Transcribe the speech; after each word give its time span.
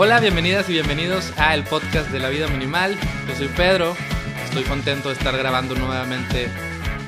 Hola, 0.00 0.20
bienvenidas 0.20 0.68
y 0.68 0.74
bienvenidos 0.74 1.36
a 1.38 1.56
el 1.56 1.64
podcast 1.64 2.08
de 2.10 2.20
la 2.20 2.28
vida 2.28 2.46
minimal. 2.46 2.96
Yo 3.26 3.34
soy 3.34 3.48
Pedro, 3.48 3.96
estoy 4.44 4.62
contento 4.62 5.08
de 5.08 5.16
estar 5.16 5.36
grabando 5.36 5.74
nuevamente 5.74 6.48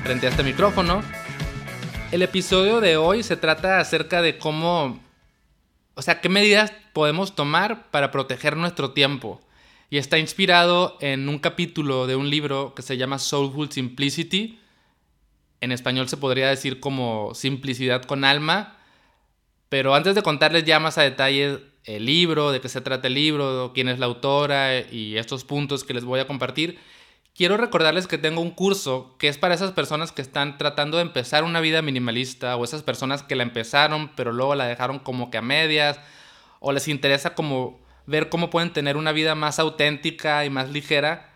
frente 0.03 0.27
a 0.27 0.29
este 0.29 0.43
micrófono. 0.43 1.01
El 2.11 2.21
episodio 2.21 2.81
de 2.81 2.97
hoy 2.97 3.23
se 3.23 3.37
trata 3.37 3.79
acerca 3.79 4.21
de 4.21 4.37
cómo, 4.37 4.99
o 5.95 6.01
sea, 6.01 6.19
qué 6.19 6.27
medidas 6.27 6.73
podemos 6.91 7.33
tomar 7.33 7.89
para 7.91 8.11
proteger 8.11 8.57
nuestro 8.57 8.91
tiempo. 8.91 9.39
Y 9.89 9.97
está 9.97 10.19
inspirado 10.19 10.97
en 10.99 11.29
un 11.29 11.39
capítulo 11.39 12.07
de 12.07 12.17
un 12.17 12.29
libro 12.29 12.75
que 12.75 12.81
se 12.81 12.97
llama 12.97 13.19
Soulful 13.19 13.71
Simplicity. 13.71 14.59
En 15.61 15.71
español 15.71 16.09
se 16.09 16.17
podría 16.17 16.49
decir 16.49 16.81
como 16.81 17.33
simplicidad 17.35 18.03
con 18.03 18.25
alma. 18.25 18.79
Pero 19.69 19.95
antes 19.95 20.13
de 20.13 20.23
contarles 20.23 20.65
ya 20.65 20.81
más 20.81 20.97
a 20.97 21.03
detalle 21.03 21.70
el 21.85 22.05
libro, 22.05 22.51
de 22.51 22.61
qué 22.61 22.69
se 22.69 22.81
trata 22.81 23.07
el 23.07 23.15
libro, 23.15 23.71
quién 23.73 23.89
es 23.89 23.99
la 23.99 24.05
autora 24.05 24.79
y 24.79 25.17
estos 25.17 25.43
puntos 25.43 25.83
que 25.83 25.93
les 25.93 26.05
voy 26.05 26.19
a 26.19 26.27
compartir, 26.27 26.79
quiero 27.35 27.57
recordarles 27.57 28.07
que 28.07 28.17
tengo 28.17 28.41
un 28.41 28.51
curso 28.51 29.15
que 29.17 29.27
es 29.27 29.37
para 29.37 29.55
esas 29.55 29.71
personas 29.71 30.11
que 30.11 30.21
están 30.21 30.57
tratando 30.57 30.97
de 30.97 31.03
empezar 31.03 31.43
una 31.43 31.59
vida 31.59 31.81
minimalista 31.81 32.55
o 32.55 32.63
esas 32.63 32.83
personas 32.83 33.23
que 33.23 33.35
la 33.35 33.43
empezaron 33.43 34.11
pero 34.15 34.31
luego 34.31 34.55
la 34.55 34.65
dejaron 34.65 34.99
como 34.99 35.31
que 35.31 35.37
a 35.37 35.41
medias 35.41 35.99
o 36.59 36.71
les 36.71 36.87
interesa 36.87 37.33
como 37.33 37.79
ver 38.05 38.29
cómo 38.29 38.49
pueden 38.49 38.73
tener 38.73 38.97
una 38.97 39.11
vida 39.11 39.35
más 39.35 39.57
auténtica 39.59 40.45
y 40.45 40.49
más 40.49 40.69
ligera. 40.69 41.29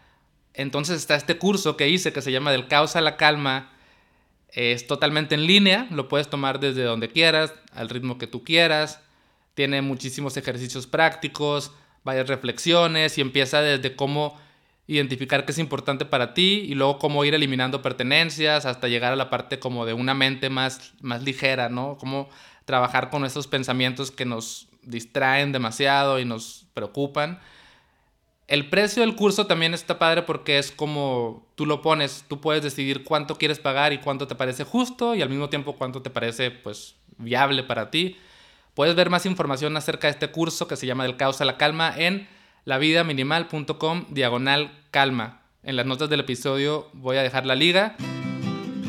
Entonces 0.53 0.97
está 0.97 1.15
este 1.15 1.37
curso 1.37 1.77
que 1.77 1.89
hice 1.89 2.13
que 2.13 2.21
se 2.21 2.31
llama 2.31 2.51
Del 2.51 2.67
caos 2.67 2.95
a 2.95 3.01
la 3.01 3.17
calma. 3.17 3.71
Es 4.49 4.87
totalmente 4.87 5.35
en 5.35 5.47
línea, 5.47 5.87
lo 5.91 6.07
puedes 6.07 6.29
tomar 6.29 6.59
desde 6.59 6.83
donde 6.83 7.09
quieras, 7.09 7.53
al 7.73 7.89
ritmo 7.89 8.17
que 8.17 8.27
tú 8.27 8.43
quieras 8.43 9.04
tiene 9.55 9.81
muchísimos 9.81 10.37
ejercicios 10.37 10.85
prácticos, 10.85 11.71
varias 12.03 12.27
reflexiones 12.27 13.17
y 13.17 13.21
empieza 13.21 13.61
desde 13.61 13.95
cómo 13.95 14.37
identificar 14.87 15.45
qué 15.45 15.51
es 15.51 15.57
importante 15.57 16.05
para 16.05 16.35
ti 16.35 16.65
y 16.67 16.75
luego 16.75 16.99
cómo 16.99 17.25
ir 17.25 17.33
eliminando 17.33 17.81
pertenencias 17.81 18.65
hasta 18.65 18.87
llegar 18.87 19.11
a 19.13 19.15
la 19.15 19.31
parte 19.31 19.57
como 19.57 19.85
de 19.85 19.93
una 19.93 20.13
mente 20.13 20.49
más, 20.49 20.93
más 21.01 21.23
ligera, 21.23 21.69
¿no? 21.69 21.97
Cómo 21.97 22.29
trabajar 22.65 23.09
con 23.09 23.25
esos 23.25 23.47
pensamientos 23.47 24.11
que 24.11 24.25
nos 24.25 24.67
distraen 24.83 25.51
demasiado 25.51 26.19
y 26.19 26.25
nos 26.25 26.67
preocupan. 26.75 27.39
El 28.47 28.69
precio 28.69 29.01
del 29.01 29.15
curso 29.15 29.47
también 29.47 29.73
está 29.73 29.97
padre 29.97 30.21
porque 30.21 30.59
es 30.59 30.71
como 30.71 31.47
tú 31.55 31.65
lo 31.65 31.81
pones, 31.81 32.25
tú 32.27 32.39
puedes 32.41 32.61
decidir 32.61 33.03
cuánto 33.03 33.37
quieres 33.37 33.57
pagar 33.57 33.91
y 33.91 33.97
cuánto 33.97 34.27
te 34.27 34.35
parece 34.35 34.63
justo 34.63 35.15
y 35.15 35.23
al 35.23 35.29
mismo 35.29 35.49
tiempo 35.49 35.73
cuánto 35.73 36.03
te 36.03 36.11
parece 36.11 36.51
pues 36.51 36.95
viable 37.17 37.63
para 37.63 37.89
ti. 37.89 38.17
Puedes 38.75 38.93
ver 38.93 39.09
más 39.09 39.25
información 39.25 39.77
acerca 39.77 40.07
de 40.07 40.11
este 40.11 40.31
curso 40.31 40.67
que 40.67 40.75
se 40.75 40.85
llama 40.85 41.03
Del 41.03 41.15
caos 41.15 41.39
a 41.39 41.45
la 41.45 41.55
calma 41.57 41.93
en 41.95 42.27
lavidaminimal.com 42.65 44.07
diagonal 44.09 44.69
calma. 44.91 45.43
En 45.63 45.77
las 45.77 45.85
notas 45.85 46.09
del 46.09 46.19
episodio 46.19 46.89
voy 46.91 47.15
a 47.15 47.23
dejar 47.23 47.45
la 47.45 47.55
liga. 47.55 47.95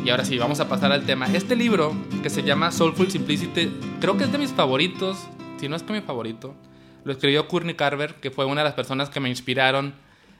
Y 0.04 0.10
ahora 0.10 0.24
sí, 0.24 0.38
vamos 0.38 0.58
a 0.58 0.68
pasar 0.68 0.90
al 0.90 1.06
tema. 1.06 1.26
Este 1.32 1.54
libro 1.54 1.94
que 2.20 2.30
se 2.30 2.42
llama 2.42 2.72
Soulful 2.72 3.12
Simplicity, 3.12 3.70
creo 4.00 4.18
que 4.18 4.24
es 4.24 4.32
de 4.32 4.38
mis 4.38 4.50
favoritos, 4.50 5.18
si 5.60 5.68
no 5.68 5.76
es 5.76 5.84
que 5.84 5.92
mi 5.92 6.00
favorito. 6.00 6.56
Lo 7.04 7.12
escribió 7.12 7.46
Courtney 7.46 7.76
Carver, 7.76 8.16
que 8.16 8.32
fue 8.32 8.44
una 8.44 8.62
de 8.62 8.64
las 8.64 8.74
personas 8.74 9.08
que 9.08 9.20
me 9.20 9.28
inspiraron 9.28 9.94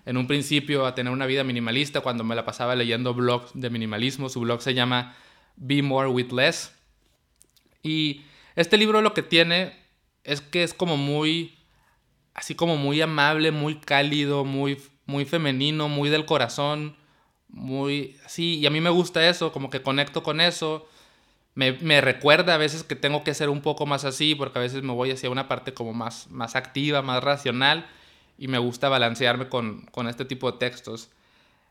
en 0.07 0.17
un 0.17 0.27
principio 0.27 0.87
a 0.87 0.97
tener 0.97 1.13
una 1.13 1.27
vida 1.27 1.45
minimalista 1.45 2.01
cuando 2.01 2.25
me 2.25 2.35
la 2.35 2.45
pasaba 2.45 2.75
leyendo 2.75 3.15
blogs 3.15 3.53
de 3.55 3.71
minimalismo. 3.71 4.29
Su 4.29 4.41
blog 4.41 4.61
se 4.61 4.75
llama 4.75 5.15
Be 5.55 5.85
More 5.85 6.09
With 6.09 6.33
Less. 6.33 6.73
Y 7.85 8.23
este 8.57 8.79
libro 8.79 9.03
lo 9.03 9.15
que 9.15 9.23
tiene 9.23 9.77
es 10.25 10.41
que 10.41 10.63
es 10.63 10.75
como 10.75 10.97
muy, 10.97 11.57
así 12.35 12.55
como 12.55 12.77
muy 12.77 13.01
amable, 13.01 13.53
muy 13.53 13.77
cálido, 13.77 14.45
muy, 14.45 14.83
muy 15.05 15.25
femenino, 15.25 15.89
muy 15.89 16.09
del 16.09 16.25
corazón, 16.25 16.97
muy 17.49 18.17
así. 18.25 18.59
Y 18.59 18.67
a 18.67 18.71
mí 18.71 18.81
me 18.81 18.91
gusta 18.91 19.29
eso, 19.29 19.53
como 19.53 19.71
que 19.71 19.83
conecto 19.83 20.23
con 20.23 20.41
eso. 20.41 20.89
Me, 21.55 21.73
me, 21.73 22.01
recuerda 22.01 22.55
a 22.55 22.59
veces 22.59 22.83
que 22.83 22.97
tengo 22.97 23.25
que 23.25 23.35
ser 23.35 23.49
un 23.49 23.63
poco 23.63 23.87
más 23.87 24.05
así, 24.05 24.35
porque 24.35 24.59
a 24.59 24.63
veces 24.63 24.83
me 24.83 24.93
voy 24.93 25.11
hacia 25.11 25.31
una 25.31 25.49
parte 25.49 25.73
como 25.73 25.95
más, 25.95 26.31
más 26.31 26.57
activa, 26.57 27.03
más 27.03 27.23
racional, 27.23 27.87
y 28.37 28.49
me 28.49 28.59
gusta 28.59 28.89
balancearme 28.89 29.49
con, 29.49 29.83
con 29.93 30.09
este 30.09 30.25
tipo 30.25 30.51
de 30.51 30.59
textos. 30.59 31.11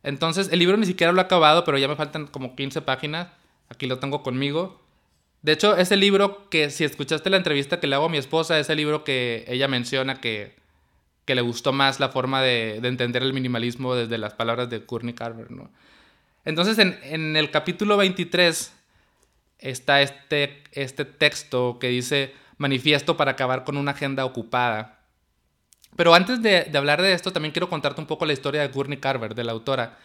Entonces, 0.02 0.50
el 0.52 0.60
libro 0.60 0.78
ni 0.78 0.86
siquiera 0.86 1.12
lo 1.14 1.20
he 1.20 1.24
acabado, 1.24 1.64
pero 1.66 1.78
ya 1.78 1.88
me 1.88 1.96
faltan 1.96 2.28
como 2.28 2.56
15 2.56 2.82
páginas. 2.82 3.30
Aquí 3.70 3.88
lo 3.88 4.00
tengo 4.00 4.24
conmigo. 4.24 4.85
De 5.46 5.52
hecho, 5.52 5.78
ese 5.78 5.96
libro 5.96 6.50
que 6.50 6.72
si 6.72 6.86
escuchaste 6.86 7.30
la 7.30 7.38
entrevista 7.38 7.80
que 7.80 7.86
le 7.86 7.94
hago 7.94 8.06
a 8.06 8.10
mi 8.10 8.18
esposa, 8.18 8.58
ese 8.58 8.74
libro 8.74 9.04
que 9.04 9.46
ella 9.48 9.68
menciona 9.68 10.20
que, 10.20 10.56
que 11.26 11.36
le 11.36 11.42
gustó 11.42 11.72
más 11.72 12.00
la 12.00 12.10
forma 12.10 12.42
de, 12.42 12.80
de, 12.82 12.88
entender 12.88 13.22
el 13.22 13.32
minimalismo 13.32 13.94
desde 13.94 14.18
las 14.18 14.34
palabras 14.34 14.72
de 14.72 14.84
Courtney 14.84 15.14
Carver, 15.14 15.52
¿no? 15.52 15.70
Entonces, 16.46 16.80
en, 16.80 16.98
en, 17.04 17.36
el 17.36 17.52
capítulo 17.52 17.96
23 17.96 18.74
está 19.60 20.02
este, 20.02 20.64
este 20.72 21.06
texto 21.06 21.78
que 21.80 21.90
dice 21.90 22.34
manifiesto 22.58 23.16
para 23.16 23.34
acabar 23.34 23.66
con 23.66 23.78
una 23.78 23.92
agenda 23.92 24.26
ocupada. 24.26 25.02
Pero 25.96 26.16
antes 26.16 26.42
de, 26.42 26.64
de 26.64 26.76
hablar 26.76 27.04
de 27.04 27.14
esto, 27.14 27.32
también 27.32 27.52
quiero 27.52 27.70
contarte 27.70 28.02
un 28.02 28.08
poco 28.08 28.26
la 28.26 28.34
historia 28.34 28.64
de 28.64 28.72
Courtney 28.72 28.98
Carver, 28.98 29.36
de 29.36 29.44
la 29.44 29.52
autora. 29.52 30.00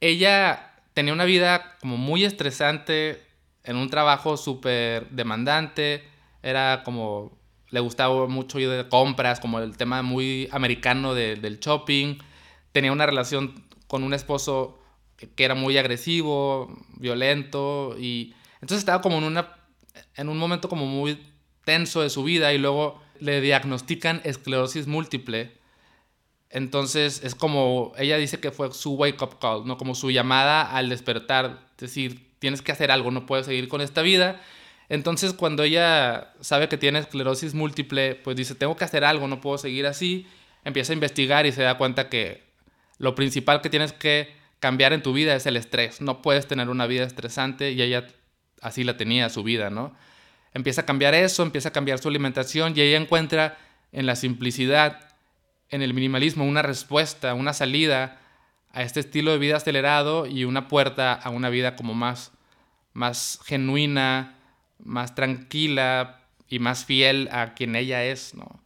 Ella 0.00 0.72
tenía 0.94 1.12
una 1.12 1.26
vida 1.26 1.76
como 1.78 1.96
muy 1.96 2.24
estresante, 2.24 3.22
en 3.64 3.76
un 3.76 3.88
trabajo 3.88 4.36
súper 4.36 5.08
demandante, 5.10 6.04
era 6.42 6.82
como, 6.84 7.38
le 7.70 7.80
gustaba 7.80 8.26
mucho 8.26 8.58
ir 8.58 8.68
de 8.68 8.88
compras, 8.88 9.40
como 9.40 9.58
el 9.60 9.76
tema 9.76 10.02
muy 10.02 10.48
americano 10.52 11.14
del 11.14 11.58
shopping, 11.60 12.18
tenía 12.72 12.92
una 12.92 13.06
relación 13.06 13.64
con 13.86 14.02
un 14.02 14.14
esposo 14.14 14.78
que 15.16 15.44
era 15.44 15.54
muy 15.54 15.78
agresivo, 15.78 16.84
violento, 16.96 17.96
y 17.98 18.34
entonces 18.54 18.78
estaba 18.78 19.00
como 19.00 19.18
en, 19.18 19.24
una, 19.24 19.56
en 20.16 20.28
un 20.28 20.38
momento 20.38 20.68
como 20.68 20.86
muy 20.86 21.20
tenso 21.64 22.02
de 22.02 22.10
su 22.10 22.24
vida 22.24 22.52
y 22.52 22.58
luego 22.58 23.00
le 23.20 23.40
diagnostican 23.40 24.20
esclerosis 24.24 24.86
múltiple. 24.86 25.52
Entonces 26.50 27.22
es 27.24 27.34
como, 27.34 27.92
ella 27.96 28.16
dice 28.16 28.40
que 28.40 28.50
fue 28.50 28.72
su 28.72 28.94
wake 28.94 29.22
up 29.22 29.38
call, 29.38 29.66
¿no? 29.66 29.78
Como 29.78 29.94
su 29.94 30.10
llamada 30.10 30.62
al 30.62 30.88
despertar, 30.88 31.68
es 31.76 31.80
decir, 31.80 32.31
tienes 32.42 32.60
que 32.60 32.72
hacer 32.72 32.90
algo, 32.90 33.12
no 33.12 33.24
puedes 33.24 33.46
seguir 33.46 33.68
con 33.68 33.80
esta 33.80 34.02
vida. 34.02 34.40
Entonces 34.88 35.32
cuando 35.32 35.62
ella 35.62 36.34
sabe 36.40 36.68
que 36.68 36.76
tiene 36.76 36.98
esclerosis 36.98 37.54
múltiple, 37.54 38.16
pues 38.16 38.36
dice, 38.36 38.56
tengo 38.56 38.76
que 38.76 38.84
hacer 38.84 39.04
algo, 39.04 39.28
no 39.28 39.40
puedo 39.40 39.58
seguir 39.58 39.86
así. 39.86 40.26
Empieza 40.64 40.92
a 40.92 40.94
investigar 40.94 41.46
y 41.46 41.52
se 41.52 41.62
da 41.62 41.78
cuenta 41.78 42.08
que 42.08 42.42
lo 42.98 43.14
principal 43.14 43.60
que 43.60 43.70
tienes 43.70 43.92
que 43.92 44.34
cambiar 44.58 44.92
en 44.92 45.04
tu 45.04 45.12
vida 45.12 45.36
es 45.36 45.46
el 45.46 45.56
estrés. 45.56 46.00
No 46.00 46.20
puedes 46.20 46.48
tener 46.48 46.68
una 46.68 46.88
vida 46.88 47.04
estresante 47.04 47.70
y 47.70 47.80
ella 47.80 48.08
así 48.60 48.82
la 48.82 48.96
tenía 48.96 49.28
su 49.28 49.44
vida, 49.44 49.70
¿no? 49.70 49.94
Empieza 50.52 50.80
a 50.80 50.84
cambiar 50.84 51.14
eso, 51.14 51.44
empieza 51.44 51.68
a 51.68 51.72
cambiar 51.72 52.00
su 52.00 52.08
alimentación 52.08 52.72
y 52.76 52.80
ella 52.80 52.96
encuentra 52.96 53.56
en 53.92 54.04
la 54.04 54.16
simplicidad, 54.16 55.14
en 55.68 55.80
el 55.80 55.94
minimalismo, 55.94 56.44
una 56.44 56.62
respuesta, 56.62 57.34
una 57.34 57.52
salida 57.52 58.20
a 58.72 58.82
este 58.82 59.00
estilo 59.00 59.32
de 59.32 59.38
vida 59.38 59.56
acelerado 59.56 60.26
y 60.26 60.44
una 60.44 60.68
puerta 60.68 61.12
a 61.12 61.30
una 61.30 61.50
vida 61.50 61.76
como 61.76 61.94
más, 61.94 62.32
más 62.92 63.38
genuina, 63.44 64.38
más 64.78 65.14
tranquila 65.14 66.20
y 66.48 66.58
más 66.58 66.84
fiel 66.84 67.28
a 67.32 67.54
quien 67.54 67.76
ella 67.76 68.04
es, 68.04 68.34
¿no? 68.34 68.62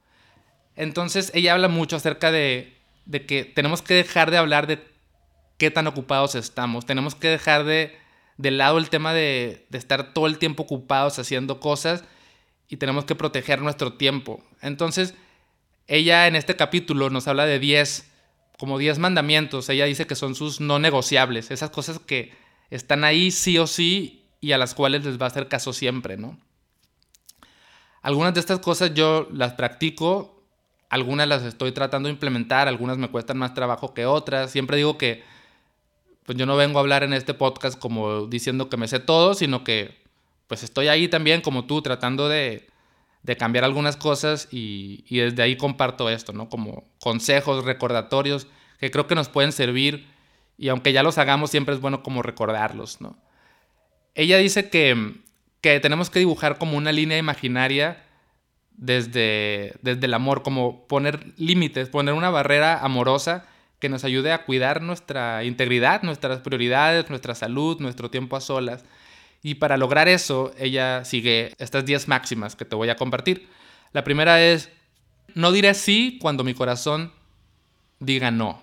Entonces 0.76 1.30
ella 1.34 1.54
habla 1.54 1.68
mucho 1.68 1.96
acerca 1.96 2.30
de, 2.30 2.76
de 3.06 3.26
que 3.26 3.44
tenemos 3.44 3.82
que 3.82 3.94
dejar 3.94 4.30
de 4.30 4.36
hablar 4.36 4.66
de 4.66 4.82
qué 5.58 5.70
tan 5.70 5.86
ocupados 5.86 6.34
estamos, 6.34 6.86
tenemos 6.86 7.14
que 7.14 7.28
dejar 7.28 7.64
de, 7.64 7.96
de 8.36 8.50
lado 8.50 8.78
el 8.78 8.90
tema 8.90 9.14
de, 9.14 9.66
de 9.70 9.78
estar 9.78 10.12
todo 10.12 10.26
el 10.26 10.38
tiempo 10.38 10.64
ocupados 10.64 11.18
haciendo 11.18 11.60
cosas 11.60 12.04
y 12.68 12.76
tenemos 12.76 13.04
que 13.04 13.14
proteger 13.14 13.62
nuestro 13.62 13.94
tiempo. 13.94 14.44
Entonces, 14.60 15.14
ella 15.86 16.26
en 16.26 16.36
este 16.36 16.56
capítulo 16.56 17.10
nos 17.10 17.28
habla 17.28 17.46
de 17.46 17.58
10 17.58 18.10
como 18.58 18.78
10 18.78 18.98
mandamientos. 18.98 19.68
Ella 19.68 19.84
dice 19.84 20.06
que 20.06 20.14
son 20.14 20.34
sus 20.34 20.60
no 20.60 20.78
negociables, 20.78 21.50
esas 21.50 21.70
cosas 21.70 21.98
que 21.98 22.32
están 22.70 23.04
ahí 23.04 23.30
sí 23.30 23.58
o 23.58 23.66
sí 23.66 24.24
y 24.40 24.52
a 24.52 24.58
las 24.58 24.74
cuales 24.74 25.04
les 25.04 25.20
va 25.20 25.26
a 25.26 25.28
hacer 25.28 25.48
caso 25.48 25.72
siempre, 25.72 26.16
¿no? 26.16 26.38
Algunas 28.02 28.34
de 28.34 28.40
estas 28.40 28.60
cosas 28.60 28.94
yo 28.94 29.28
las 29.32 29.54
practico, 29.54 30.42
algunas 30.88 31.26
las 31.26 31.42
estoy 31.42 31.72
tratando 31.72 32.06
de 32.08 32.12
implementar, 32.12 32.68
algunas 32.68 32.98
me 32.98 33.10
cuestan 33.10 33.38
más 33.38 33.54
trabajo 33.54 33.94
que 33.94 34.06
otras. 34.06 34.50
Siempre 34.50 34.76
digo 34.76 34.96
que 34.96 35.24
pues 36.24 36.38
yo 36.38 36.46
no 36.46 36.56
vengo 36.56 36.78
a 36.78 36.82
hablar 36.82 37.02
en 37.02 37.12
este 37.12 37.34
podcast 37.34 37.78
como 37.78 38.26
diciendo 38.26 38.68
que 38.68 38.76
me 38.76 38.88
sé 38.88 39.00
todo, 39.00 39.34
sino 39.34 39.64
que 39.64 39.96
pues 40.46 40.62
estoy 40.62 40.88
ahí 40.88 41.08
también 41.08 41.40
como 41.40 41.66
tú 41.66 41.82
tratando 41.82 42.28
de, 42.28 42.68
de 43.26 43.36
cambiar 43.36 43.64
algunas 43.64 43.96
cosas 43.96 44.48
y, 44.52 45.04
y, 45.08 45.18
desde 45.18 45.42
ahí 45.42 45.56
comparto 45.56 46.08
esto, 46.08 46.32
¿no? 46.32 46.48
Como 46.48 46.84
consejos, 47.00 47.64
recordatorios 47.64 48.46
que 48.78 48.90
creo 48.92 49.08
que 49.08 49.16
nos 49.16 49.28
pueden 49.28 49.50
servir 49.50 50.06
y 50.56 50.68
aunque 50.68 50.92
ya 50.92 51.02
los 51.02 51.18
hagamos 51.18 51.50
siempre 51.50 51.74
es 51.74 51.80
bueno 51.80 52.04
como 52.04 52.22
recordarlos, 52.22 53.00
¿no? 53.00 53.18
Ella 54.14 54.38
dice 54.38 54.70
que, 54.70 55.16
que 55.60 55.80
tenemos 55.80 56.08
que 56.08 56.20
dibujar 56.20 56.56
como 56.56 56.76
una 56.76 56.92
línea 56.92 57.18
imaginaria 57.18 58.04
desde, 58.76 59.74
desde 59.82 60.06
el 60.06 60.14
amor, 60.14 60.42
como 60.42 60.86
poner 60.86 61.32
límites, 61.36 61.88
poner 61.88 62.14
una 62.14 62.30
barrera 62.30 62.78
amorosa 62.78 63.44
que 63.80 63.88
nos 63.88 64.04
ayude 64.04 64.32
a 64.32 64.44
cuidar 64.44 64.82
nuestra 64.82 65.42
integridad, 65.42 66.02
nuestras 66.02 66.40
prioridades, 66.40 67.10
nuestra 67.10 67.34
salud, 67.34 67.80
nuestro 67.80 68.08
tiempo 68.08 68.36
a 68.36 68.40
solas. 68.40 68.84
Y 69.42 69.56
para 69.56 69.76
lograr 69.76 70.08
eso, 70.08 70.52
ella 70.58 71.04
sigue 71.04 71.54
estas 71.58 71.84
10 71.84 72.08
máximas 72.08 72.56
que 72.56 72.64
te 72.64 72.76
voy 72.76 72.88
a 72.88 72.96
compartir. 72.96 73.48
La 73.92 74.04
primera 74.04 74.42
es, 74.42 74.70
no 75.34 75.52
diré 75.52 75.74
sí 75.74 76.18
cuando 76.20 76.44
mi 76.44 76.54
corazón 76.54 77.12
diga 77.98 78.30
no. 78.30 78.62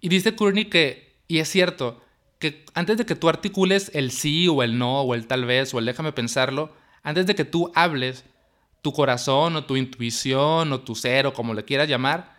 Y 0.00 0.08
dice 0.08 0.34
Courtney 0.34 0.66
que, 0.66 1.16
y 1.28 1.38
es 1.38 1.48
cierto, 1.48 2.02
que 2.38 2.64
antes 2.74 2.96
de 2.98 3.06
que 3.06 3.14
tú 3.14 3.28
articules 3.28 3.90
el 3.94 4.10
sí 4.10 4.48
o 4.48 4.62
el 4.62 4.78
no 4.78 5.00
o 5.00 5.14
el 5.14 5.26
tal 5.26 5.44
vez 5.44 5.72
o 5.74 5.78
el 5.78 5.86
déjame 5.86 6.12
pensarlo, 6.12 6.74
antes 7.02 7.26
de 7.26 7.34
que 7.34 7.44
tú 7.44 7.72
hables, 7.74 8.24
tu 8.82 8.92
corazón 8.92 9.56
o 9.56 9.64
tu 9.64 9.76
intuición 9.76 10.72
o 10.72 10.80
tu 10.80 10.94
ser 10.94 11.26
o 11.26 11.32
como 11.32 11.54
le 11.54 11.64
quieras 11.64 11.88
llamar, 11.88 12.36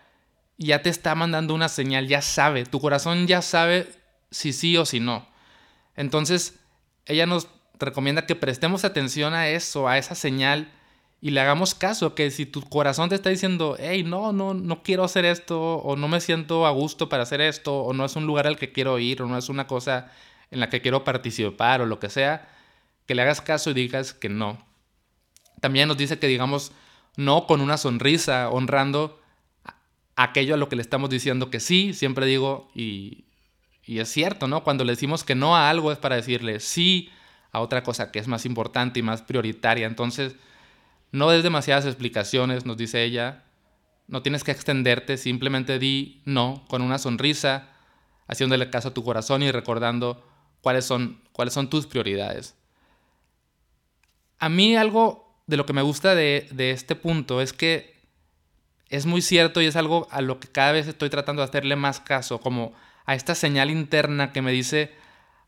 ya 0.57 0.81
te 0.81 0.89
está 0.89 1.13
mandando 1.15 1.53
una 1.53 1.69
señal, 1.69 2.07
ya 2.07 2.21
sabe, 2.21 2.65
tu 2.65 2.79
corazón 2.79 3.27
ya 3.27 3.41
sabe 3.41 3.89
si 4.31 4.53
sí 4.53 4.77
o 4.77 4.85
si 4.85 4.99
no. 4.99 5.27
Entonces, 5.95 6.59
ella 7.07 7.25
nos 7.25 7.47
recomienda 7.79 8.25
que 8.25 8.35
prestemos 8.35 8.85
atención 8.85 9.33
a 9.33 9.49
eso, 9.49 9.87
a 9.87 9.97
esa 9.97 10.15
señal 10.15 10.71
y 11.19 11.31
le 11.31 11.41
hagamos 11.41 11.73
caso, 11.73 12.13
que 12.13 12.29
si 12.29 12.45
tu 12.45 12.61
corazón 12.61 13.09
te 13.09 13.15
está 13.15 13.29
diciendo, 13.29 13.75
hey, 13.79 14.03
no, 14.03 14.33
no, 14.33 14.53
no 14.53 14.83
quiero 14.83 15.03
hacer 15.03 15.25
esto, 15.25 15.59
o 15.59 15.95
no 15.95 16.07
me 16.07 16.21
siento 16.21 16.67
a 16.67 16.71
gusto 16.71 17.09
para 17.09 17.23
hacer 17.23 17.41
esto, 17.41 17.79
o 17.79 17.93
no 17.93 18.05
es 18.05 18.15
un 18.15 18.27
lugar 18.27 18.45
al 18.45 18.57
que 18.57 18.71
quiero 18.71 18.99
ir, 18.99 19.23
o 19.23 19.27
no 19.27 19.37
es 19.37 19.49
una 19.49 19.65
cosa 19.65 20.11
en 20.51 20.59
la 20.59 20.69
que 20.69 20.81
quiero 20.81 21.03
participar, 21.03 21.81
o 21.81 21.87
lo 21.87 21.99
que 21.99 22.09
sea, 22.09 22.47
que 23.07 23.15
le 23.15 23.23
hagas 23.23 23.41
caso 23.41 23.71
y 23.71 23.73
digas 23.73 24.13
que 24.13 24.29
no. 24.29 24.63
También 25.59 25.87
nos 25.87 25.97
dice 25.97 26.19
que 26.19 26.27
digamos 26.27 26.71
no 27.15 27.47
con 27.47 27.61
una 27.61 27.77
sonrisa, 27.77 28.49
honrando 28.49 29.19
aquello 30.15 30.53
a 30.53 30.57
lo 30.57 30.69
que 30.69 30.75
le 30.75 30.83
estamos 30.83 31.09
diciendo 31.09 31.49
que 31.49 31.59
sí, 31.59 31.93
siempre 31.93 32.27
digo, 32.27 32.69
y, 32.75 33.25
y 33.87 33.99
es 33.99 34.09
cierto, 34.09 34.49
¿no? 34.49 34.63
Cuando 34.63 34.83
le 34.83 34.91
decimos 34.91 35.23
que 35.23 35.33
no 35.33 35.55
a 35.55 35.69
algo 35.69 35.93
es 35.93 35.97
para 35.97 36.17
decirle 36.17 36.59
sí 36.59 37.09
a 37.53 37.61
otra 37.61 37.83
cosa 37.83 38.11
que 38.11 38.19
es 38.19 38.27
más 38.27 38.45
importante 38.45 38.99
y 38.99 39.03
más 39.03 39.21
prioritaria. 39.21 39.87
Entonces, 39.87 40.35
no 41.13 41.29
des 41.29 41.41
demasiadas 41.41 41.85
explicaciones, 41.85 42.65
nos 42.65 42.75
dice 42.75 43.03
ella. 43.05 43.45
No 44.07 44.21
tienes 44.21 44.43
que 44.43 44.51
extenderte, 44.51 45.15
simplemente 45.15 45.79
di 45.79 46.21
no 46.25 46.65
con 46.67 46.81
una 46.81 46.97
sonrisa, 46.97 47.69
haciéndole 48.27 48.69
caso 48.69 48.89
a 48.89 48.93
tu 48.93 49.05
corazón 49.05 49.41
y 49.41 49.51
recordando 49.51 50.21
cuáles 50.59 50.83
son, 50.83 51.21
cuáles 51.31 51.53
son 51.53 51.69
tus 51.69 51.87
prioridades. 51.87 52.55
A 54.37 54.49
mí 54.49 54.75
algo 54.75 55.33
de 55.47 55.55
lo 55.55 55.65
que 55.65 55.71
me 55.71 55.81
gusta 55.81 56.13
de, 56.13 56.49
de 56.51 56.71
este 56.71 56.95
punto 56.95 57.39
es 57.39 57.53
que 57.53 57.95
es 58.89 59.05
muy 59.05 59.21
cierto 59.21 59.61
y 59.61 59.65
es 59.65 59.77
algo 59.77 60.09
a 60.11 60.19
lo 60.19 60.41
que 60.41 60.49
cada 60.49 60.73
vez 60.73 60.87
estoy 60.87 61.09
tratando 61.09 61.41
de 61.41 61.47
hacerle 61.47 61.77
más 61.77 62.01
caso, 62.01 62.41
como 62.41 62.73
a 63.07 63.15
esta 63.15 63.33
señal 63.33 63.71
interna 63.71 64.31
que 64.31 64.43
me 64.43 64.51
dice 64.51 64.93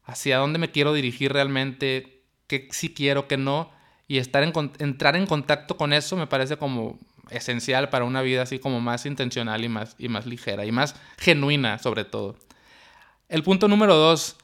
hacia 0.06 0.38
dónde 0.38 0.58
me 0.58 0.72
quiero 0.72 0.94
dirigir 0.94 1.32
realmente, 1.32 2.24
qué 2.48 2.68
sí 2.72 2.94
quiero, 2.94 3.28
qué 3.28 3.38
no 3.38 3.70
y 4.08 4.18
estar 4.18 4.42
en, 4.42 4.54
entrar 4.80 5.16
en 5.16 5.28
contacto 5.28 5.78
con 5.78 5.94
eso 5.94 6.16
me 6.16 6.26
parece 6.26 6.58
como 6.58 6.98
esencial 7.30 7.90
para 7.90 8.06
una 8.06 8.24
vida 8.24 8.42
así 8.42 8.58
como 8.58 8.82
más 8.82 9.06
intencional 9.06 9.64
y 9.64 9.70
más, 9.70 9.96
y 10.00 10.08
más 10.10 10.26
ligera 10.26 10.66
y 10.66 10.72
más 10.72 10.96
genuina 11.20 11.78
sobre 11.78 12.06
todo. 12.06 12.38
El 13.28 13.44
punto 13.44 13.68
número 13.68 13.94
dos, 13.94 14.38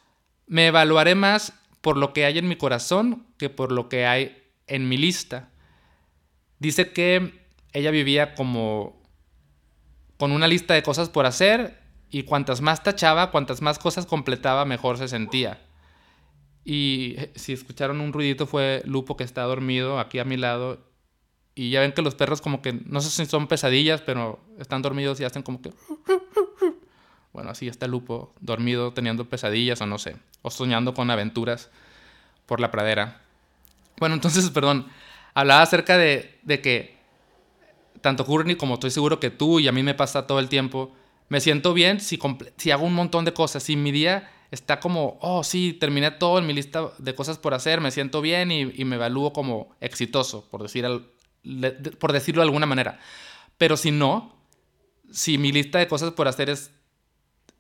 me 0.45 0.67
evaluaré 0.67 1.15
más 1.15 1.53
por 1.81 1.97
lo 1.97 2.13
que 2.13 2.25
hay 2.25 2.37
en 2.37 2.47
mi 2.47 2.57
corazón 2.57 3.25
que 3.37 3.49
por 3.49 3.71
lo 3.71 3.89
que 3.89 4.05
hay 4.05 4.43
en 4.67 4.87
mi 4.89 4.97
lista. 4.97 5.49
Dice 6.59 6.91
que 6.91 7.45
ella 7.71 7.91
vivía 7.91 8.35
como 8.35 9.01
con 10.17 10.31
una 10.31 10.47
lista 10.47 10.73
de 10.73 10.83
cosas 10.83 11.09
por 11.09 11.25
hacer 11.25 11.84
y 12.09 12.23
cuantas 12.23 12.61
más 12.61 12.83
tachaba, 12.83 13.31
cuantas 13.31 13.61
más 13.61 13.79
cosas 13.79 14.05
completaba, 14.05 14.65
mejor 14.65 14.97
se 14.97 15.07
sentía. 15.07 15.61
Y 16.63 17.15
eh, 17.17 17.31
si 17.35 17.53
escucharon 17.53 18.01
un 18.01 18.13
ruidito 18.13 18.47
fue 18.47 18.81
Lupo 18.85 19.15
que 19.15 19.23
está 19.23 19.43
dormido 19.43 19.99
aquí 19.99 20.19
a 20.19 20.25
mi 20.25 20.37
lado. 20.37 20.79
Y 21.53 21.69
ya 21.69 21.79
ven 21.79 21.93
que 21.93 22.01
los 22.01 22.15
perros 22.15 22.41
como 22.41 22.61
que, 22.61 22.73
no 22.73 22.99
sé 22.99 23.09
si 23.09 23.29
son 23.29 23.47
pesadillas, 23.47 24.01
pero 24.01 24.39
están 24.59 24.81
dormidos 24.81 25.19
y 25.19 25.23
hacen 25.23 25.43
como 25.43 25.61
que... 25.61 25.71
Bueno, 27.31 27.49
así 27.49 27.67
está 27.67 27.85
Lupo, 27.87 28.33
dormido, 28.39 28.93
teniendo 28.93 29.29
pesadillas 29.29 29.81
o 29.81 29.85
no 29.85 29.97
sé, 29.97 30.15
o 30.41 30.49
soñando 30.49 30.93
con 30.93 31.11
aventuras 31.11 31.69
por 32.45 32.61
la 32.61 32.71
pradera. 32.71 33.23
Bueno, 33.99 34.15
entonces, 34.15 34.49
perdón, 34.51 34.87
hablaba 35.33 35.61
acerca 35.61 35.97
de, 35.97 36.39
de 36.43 36.61
que 36.61 36.97
tanto 37.99 38.25
Courtney 38.25 38.55
como 38.55 38.75
estoy 38.75 38.89
seguro 38.91 39.19
que 39.19 39.31
tú 39.31 39.59
y 39.59 39.67
a 39.67 39.73
mí 39.73 39.83
me 39.83 39.93
pasa 39.93 40.27
todo 40.27 40.39
el 40.39 40.47
tiempo, 40.47 40.93
me 41.29 41.41
siento 41.41 41.73
bien 41.73 41.99
si, 41.99 42.19
si 42.57 42.71
hago 42.71 42.85
un 42.85 42.93
montón 42.93 43.25
de 43.25 43.33
cosas, 43.33 43.63
si 43.63 43.75
mi 43.75 43.91
día 43.91 44.29
está 44.51 44.79
como, 44.79 45.17
oh, 45.21 45.43
sí, 45.43 45.73
terminé 45.73 46.11
todo 46.11 46.39
en 46.39 46.47
mi 46.47 46.53
lista 46.53 46.91
de 46.97 47.15
cosas 47.15 47.37
por 47.37 47.53
hacer, 47.53 47.81
me 47.81 47.91
siento 47.91 48.21
bien 48.21 48.51
y, 48.51 48.85
me 48.85 48.95
evalúo 48.95 49.33
como 49.33 49.75
exitoso, 49.81 50.47
por, 50.49 50.61
decir 50.61 50.85
por 51.99 52.13
decirlo 52.13 52.41
de 52.41 52.47
alguna 52.47 52.65
manera. 52.65 52.99
Pero 53.57 53.77
si 53.77 53.91
no, 53.91 54.35
si 55.11 55.37
mi 55.37 55.51
lista 55.51 55.79
de 55.79 55.87
cosas 55.87 56.11
por 56.11 56.27
hacer 56.27 56.49
es, 56.49 56.71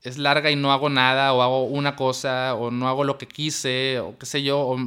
es 0.03 0.17
larga 0.17 0.51
y 0.51 0.55
no 0.55 0.71
hago 0.71 0.89
nada, 0.89 1.33
o 1.33 1.41
hago 1.41 1.63
una 1.63 1.95
cosa, 1.95 2.55
o 2.55 2.71
no 2.71 2.87
hago 2.87 3.03
lo 3.03 3.17
que 3.17 3.27
quise, 3.27 3.99
o 3.99 4.17
qué 4.17 4.25
sé 4.25 4.43
yo, 4.43 4.59
o 4.59 4.77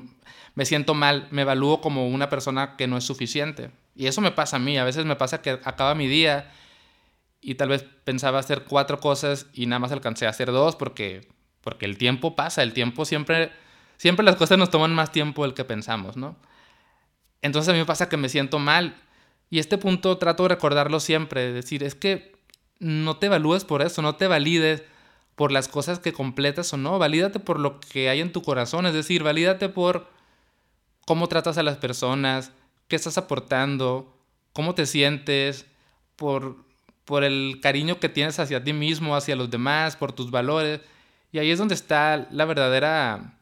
me 0.55 0.65
siento 0.65 0.95
mal, 0.95 1.29
me 1.31 1.43
evalúo 1.43 1.81
como 1.81 2.09
una 2.09 2.29
persona 2.29 2.77
que 2.77 2.87
no 2.87 2.97
es 2.97 3.05
suficiente. 3.05 3.71
Y 3.97 4.07
eso 4.07 4.21
me 4.21 4.31
pasa 4.31 4.57
a 4.57 4.61
mí, 4.61 4.79
a 4.79 4.85
veces 4.85 5.05
me 5.05 5.17
pasa 5.17 5.43
que 5.43 5.51
acaba 5.51 5.95
mi 5.95 6.07
día 6.07 6.53
y 7.41 7.55
tal 7.55 7.69
vez 7.69 7.85
pensaba 8.05 8.39
hacer 8.39 8.65
cuatro 8.65 9.01
cosas 9.01 9.47
y 9.53 9.67
nada 9.67 9.81
más 9.81 9.93
alcancé 9.93 10.27
a 10.27 10.31
hacer 10.31 10.51
dos 10.51 10.77
porque 10.77 11.29
porque 11.69 11.85
el 11.85 11.99
tiempo 11.99 12.35
pasa, 12.35 12.63
el 12.63 12.73
tiempo 12.73 13.05
siempre, 13.05 13.53
siempre 13.99 14.25
las 14.25 14.37
cosas 14.37 14.57
nos 14.57 14.71
toman 14.71 14.95
más 14.95 15.13
tiempo 15.13 15.43
del 15.43 15.53
que 15.53 15.65
pensamos, 15.65 16.17
¿no? 16.17 16.37
Entonces 17.43 17.69
a 17.69 17.73
mí 17.73 17.79
me 17.79 17.85
pasa 17.85 18.09
que 18.09 18.17
me 18.17 18.31
siento 18.31 18.59
mal. 18.59 18.97
Y 19.51 19.59
este 19.59 19.77
punto 19.77 20.17
trato 20.19 20.45
de 20.45 20.51
recordarlo 20.51 20.99
siempre, 20.99 21.43
de 21.43 21.53
decir, 21.53 21.83
es 21.83 21.95
que 21.95 22.37
no 22.79 23.19
te 23.19 23.27
evalúes 23.27 23.65
por 23.65 23.83
eso, 23.83 24.03
no 24.03 24.17
te 24.17 24.27
valides 24.27 24.83
por 25.35 25.53
las 25.53 25.69
cosas 25.69 25.99
que 25.99 26.13
completas 26.13 26.73
o 26.73 26.77
no, 26.77 26.99
valídate 26.99 27.39
por 27.39 27.61
lo 27.61 27.81
que 27.81 28.09
hay 28.09 28.21
en 28.21 28.33
tu 28.33 28.43
corazón, 28.43 28.87
es 28.87 28.95
decir, 28.95 29.23
valídate 29.23 29.69
por 29.69 30.09
cómo 31.07 31.29
tratas 31.29 31.59
a 31.59 31.63
las 31.63 31.77
personas, 31.77 32.53
qué 32.89 32.97
estás 32.97 33.19
aportando, 33.19 34.19
cómo 34.53 34.75
te 34.75 34.87
sientes, 34.87 35.67
por, 36.17 36.57
por 37.09 37.25
el 37.25 37.61
cariño 37.63 37.99
que 38.01 38.11
tienes 38.11 38.39
hacia 38.39 38.63
ti 38.63 38.75
mismo, 38.75 39.17
hacia 39.17 39.35
los 39.35 39.49
demás, 39.49 39.97
por 39.97 40.13
tus 40.13 40.31
valores. 40.31 40.83
Y 41.33 41.39
ahí 41.39 41.51
es 41.51 41.59
donde 41.59 41.75
está 41.75 42.29
la 42.31 42.45
verdadera, 42.45 43.39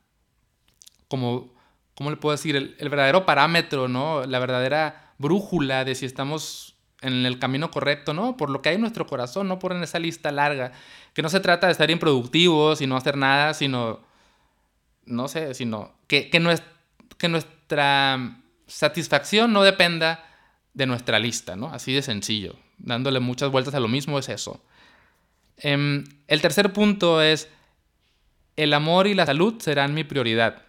como, 1.08 1.52
¿cómo 1.96 2.10
le 2.10 2.16
puedo 2.16 2.30
decir? 2.30 2.54
El, 2.54 2.88
verdadero 2.88 3.26
parámetro, 3.26 3.88
¿no? 3.88 4.24
La 4.24 4.38
verdadera 4.38 5.14
brújula 5.18 5.84
de 5.84 5.96
si 5.96 6.06
estamos 6.06 6.76
en 7.00 7.26
el 7.26 7.40
camino 7.40 7.72
correcto, 7.72 8.14
¿no? 8.14 8.36
Por 8.36 8.50
lo 8.50 8.62
que 8.62 8.68
hay 8.68 8.76
en 8.76 8.82
nuestro 8.82 9.04
corazón, 9.08 9.48
no 9.48 9.58
por 9.58 9.72
en 9.72 9.82
esa 9.82 9.98
lista 9.98 10.30
larga. 10.30 10.70
Que 11.12 11.22
no 11.22 11.28
se 11.28 11.40
trata 11.40 11.66
de 11.66 11.72
estar 11.72 11.90
improductivos 11.90 12.80
y 12.80 12.86
no 12.86 12.96
hacer 12.96 13.16
nada, 13.16 13.52
sino, 13.52 13.98
no 15.06 15.26
sé, 15.26 15.54
sino 15.54 15.90
que, 16.06 16.30
que, 16.30 16.56
que 17.18 17.28
nuestra 17.28 18.42
satisfacción 18.68 19.52
no 19.52 19.64
dependa 19.64 20.24
de 20.72 20.86
nuestra 20.86 21.18
lista, 21.18 21.56
¿no? 21.56 21.66
Así 21.66 21.92
de 21.92 22.02
sencillo. 22.02 22.54
Dándole 22.78 23.20
muchas 23.20 23.50
vueltas 23.50 23.74
a 23.74 23.80
lo 23.80 23.88
mismo 23.88 24.18
es 24.18 24.28
eso. 24.28 24.62
Em, 25.58 26.04
el 26.26 26.42
tercer 26.42 26.72
punto 26.72 27.22
es 27.22 27.48
el 28.56 28.72
amor 28.74 29.06
y 29.06 29.14
la 29.14 29.26
salud 29.26 29.60
serán 29.60 29.94
mi 29.94 30.04
prioridad. 30.04 30.62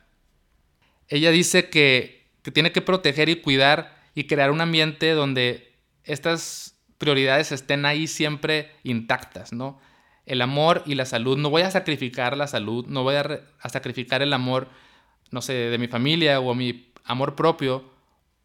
Ella 1.08 1.32
dice 1.32 1.70
que, 1.70 2.28
tiene 2.54 2.72
que 2.72 2.82
proteger 2.82 3.28
y 3.28 3.42
cuidar 3.42 3.98
y 4.16 4.26
crear 4.26 4.52
un 4.52 4.62
ambiente 4.62 5.12
donde 5.12 5.74
estas 6.06 6.76
prioridades 6.98 7.52
estén 7.52 7.86
ahí 7.86 8.08
siempre 8.08 8.72
intactas, 8.84 9.52
¿no? 9.52 9.82
El 10.26 10.42
amor 10.42 10.82
y 10.86 10.96
la 10.96 11.06
salud. 11.06 11.38
No 11.38 11.50
voy 11.50 11.64
a 11.64 11.72
sacrificar 11.72 12.38
la 12.38 12.48
salud, 12.48 12.86
no 12.88 13.04
voy 13.04 13.16
a, 13.16 13.42
a 13.60 13.70
sacrificar 13.70 14.22
el 14.22 14.32
amor, 14.32 14.70
no 15.32 15.42
sé, 15.42 15.54
de 15.54 15.78
mi 15.78 15.88
familia 15.88 16.40
o 16.40 16.54
mi 16.56 16.94
amor 17.04 17.36
propio 17.36 17.97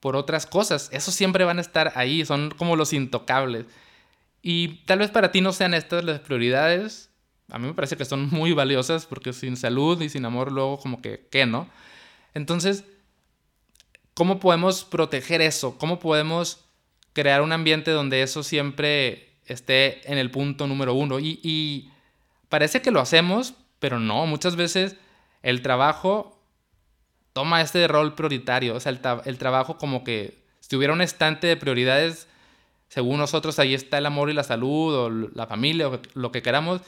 por 0.03 0.17
otras 0.17 0.47
cosas. 0.47 0.89
Esos 0.93 1.15
siempre 1.15 1.45
van 1.45 1.59
a 1.59 1.61
estar 1.61 1.93
ahí, 1.95 2.27
son 2.27 2.51
como 2.59 2.75
los 2.75 2.93
intocables. 2.93 3.67
Y 4.43 4.85
tal 4.85 4.99
vez 4.99 5.13
para 5.13 5.31
ti 5.31 5.41
no 5.41 5.53
sean 5.53 5.75
estas 5.75 6.03
las 6.03 6.19
prioridades, 6.19 7.13
a 7.53 7.61
mí 7.61 7.69
me 7.69 7.75
parece 7.75 7.97
que 7.97 8.05
son 8.05 8.29
muy 8.31 8.53
valiosas 8.53 9.07
porque 9.07 9.33
sin 9.33 9.57
salud 9.57 10.03
y 10.03 10.09
sin 10.09 10.25
amor 10.25 10.51
luego 10.51 10.79
como 10.79 11.01
que, 11.01 11.29
¿qué, 11.31 11.47
no? 11.47 11.69
Entonces, 12.35 12.85
¿cómo 14.15 14.41
podemos 14.41 14.85
proteger 14.85 15.41
eso? 15.41 15.79
¿Cómo 15.79 16.01
podemos 16.01 16.65
crear 17.13 17.41
un 17.41 17.53
ambiente 17.53 17.93
donde 17.93 18.23
eso 18.23 18.43
siempre 18.43 19.37
esté 19.47 20.11
en 20.11 20.19
el 20.19 20.33
punto 20.33 20.67
número 20.67 20.95
uno? 20.95 21.21
Y, 21.21 21.89
parece 22.49 22.83
que 22.83 22.91
lo 22.91 23.01
hacemos, 23.01 23.55
pero 23.79 24.01
no, 24.01 24.27
muchas 24.27 24.57
veces 24.57 24.97
el 25.43 25.63
trabajo 25.63 26.42
toma 27.33 27.61
este 27.61 27.87
rol 27.89 28.15
prioritario, 28.15 28.75
o 28.75 28.81
sea, 28.81 28.91
el, 28.93 29.01
el 29.25 29.39
trabajo 29.39 29.79
como 29.79 30.05
que 30.05 30.43
Si 30.61 30.77
hubiera 30.77 30.93
un 30.93 31.03
estante 31.03 31.47
de 31.47 31.57
prioridades, 31.57 32.29
según 32.89 33.19
nosotros 33.19 33.59
ahí 33.59 33.75
está 33.75 33.99
el 33.99 34.07
amor 34.07 34.31
y 34.31 34.35
la 34.35 34.45
salud 34.45 34.95
o 34.95 35.11
la 35.11 35.47
familia 35.47 35.89
o 35.89 36.01
lo 36.15 36.31
que 36.31 36.43
queramos, 36.43 36.81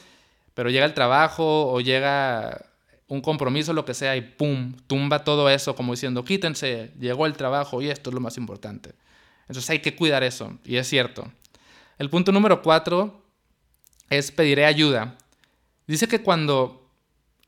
pero 0.53 0.69
llega 0.69 0.85
el 0.85 0.93
trabajo 0.93 1.71
o 1.71 1.81
llega 1.81 2.65
un 3.07 3.21
compromiso, 3.21 3.73
lo 3.73 3.85
que 3.85 3.93
sea, 3.93 4.15
y 4.15 4.21
pum, 4.21 4.75
tumba 4.87 5.23
todo 5.23 5.49
eso 5.49 5.75
como 5.75 5.93
diciendo, 5.93 6.23
quítense, 6.23 6.91
llegó 6.99 7.25
el 7.25 7.33
trabajo 7.33 7.81
y 7.81 7.89
esto 7.89 8.09
es 8.09 8.13
lo 8.13 8.19
más 8.19 8.37
importante. 8.37 8.93
Entonces 9.41 9.69
hay 9.69 9.79
que 9.79 9.95
cuidar 9.95 10.23
eso, 10.23 10.57
y 10.63 10.77
es 10.77 10.87
cierto. 10.87 11.31
El 11.97 12.09
punto 12.09 12.31
número 12.31 12.61
cuatro 12.61 13.21
es 14.09 14.31
pediré 14.31 14.65
ayuda. 14.65 15.17
Dice 15.87 16.07
que 16.07 16.21
cuando, 16.21 16.89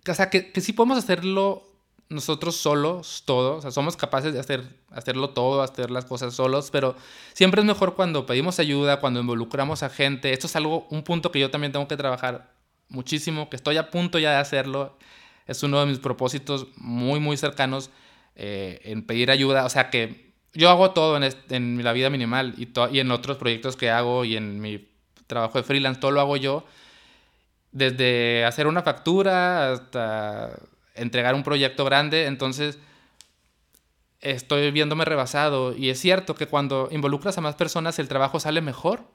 o 0.08 0.14
sea, 0.14 0.30
que, 0.30 0.52
que 0.52 0.62
sí 0.62 0.74
podemos 0.74 0.98
hacerlo 0.98 1.67
nosotros 2.10 2.56
solos, 2.56 3.24
todos, 3.26 3.58
o 3.58 3.62
sea, 3.62 3.72
somos 3.72 3.98
capaces 3.98 4.34
de 4.34 4.40
hacer, 4.40 4.64
hacerlo 4.92 5.32
todo, 5.32 5.62
hacer 5.62 5.92
las 5.92 6.06
cosas 6.06 6.34
solos, 6.34 6.70
pero 6.72 6.96
siempre 7.34 7.62
es 7.62 7.68
mejor 7.68 7.96
cuando 7.96 8.26
pedimos 8.26 8.60
ayuda, 8.60 9.00
cuando 9.00 9.20
involucramos 9.20 9.84
a 9.84 9.90
gente. 9.90 10.32
Esto 10.32 10.48
es 10.48 10.56
algo, 10.56 10.88
un 10.90 11.04
punto 11.04 11.32
que 11.32 11.40
yo 11.40 11.52
también 11.52 11.74
tengo 11.74 11.88
que 11.88 11.98
trabajar 11.98 12.52
muchísimo, 12.90 13.50
que 13.50 13.58
estoy 13.58 13.78
a 13.78 13.90
punto 13.90 14.20
ya 14.20 14.32
de 14.32 14.38
hacerlo. 14.38 14.98
Es 15.46 15.64
uno 15.64 15.80
de 15.80 15.86
mis 15.86 16.00
propósitos 16.00 16.68
muy, 16.78 17.20
muy 17.20 17.38
cercanos 17.38 17.90
eh, 18.36 18.80
en 18.84 19.06
pedir 19.06 19.32
ayuda. 19.32 19.66
O 19.66 19.70
sea 19.70 19.90
que 19.90 20.34
yo 20.54 20.70
hago 20.70 20.92
todo 20.92 21.20
en, 21.50 21.84
la 21.84 21.94
vida 21.94 22.10
minimal 22.10 22.56
y 22.58 23.00
en 23.00 23.12
otros 23.12 23.38
proyectos 23.38 23.76
que 23.76 23.90
hago 23.90 24.26
y 24.26 24.38
en 24.38 24.60
mi 24.60 24.88
trabajo 25.28 25.58
de 25.58 25.64
freelance, 25.64 26.00
todo 26.00 26.12
lo 26.12 26.22
hago 26.22 26.38
yo. 26.38 26.66
Desde 27.72 28.46
hacer 28.46 28.66
una 28.68 28.82
factura 28.82 29.74
hasta 29.74 30.58
entregar 30.98 31.36
un 31.36 31.44
proyecto 31.44 31.86
grande. 31.86 32.26
Entonces 32.26 32.80
estoy 34.22 34.72
viéndome 34.72 35.06
rebasado. 35.06 35.76
Y 35.76 35.90
es 35.90 36.00
cierto 36.00 36.36
que 36.36 36.48
cuando 36.48 36.90
involucras 36.92 37.38
a 37.38 37.42
más 37.42 37.56
personas 37.56 38.00
el 38.00 38.08
trabajo 38.08 38.40
sale 38.40 38.62
mejor. 38.62 39.06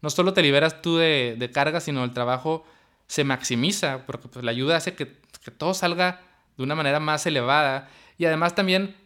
No 0.00 0.10
solo 0.10 0.32
te 0.34 0.42
liberas 0.42 0.82
tú 0.82 0.96
de, 0.96 1.36
de 1.38 1.50
carga, 1.50 1.80
sino 1.80 2.04
el 2.04 2.12
trabajo 2.12 2.64
se 3.06 3.24
maximiza, 3.24 4.04
porque 4.06 4.28
pues, 4.28 4.44
la 4.44 4.50
ayuda 4.50 4.76
hace 4.76 4.94
que, 4.94 5.20
que, 5.42 5.50
todo 5.50 5.74
salga 5.74 6.20
de 6.56 6.62
una 6.62 6.74
manera 6.74 7.00
más 7.00 7.26
elevada. 7.26 7.88
Y 8.18 8.24
además 8.26 8.54
también, 8.54 8.96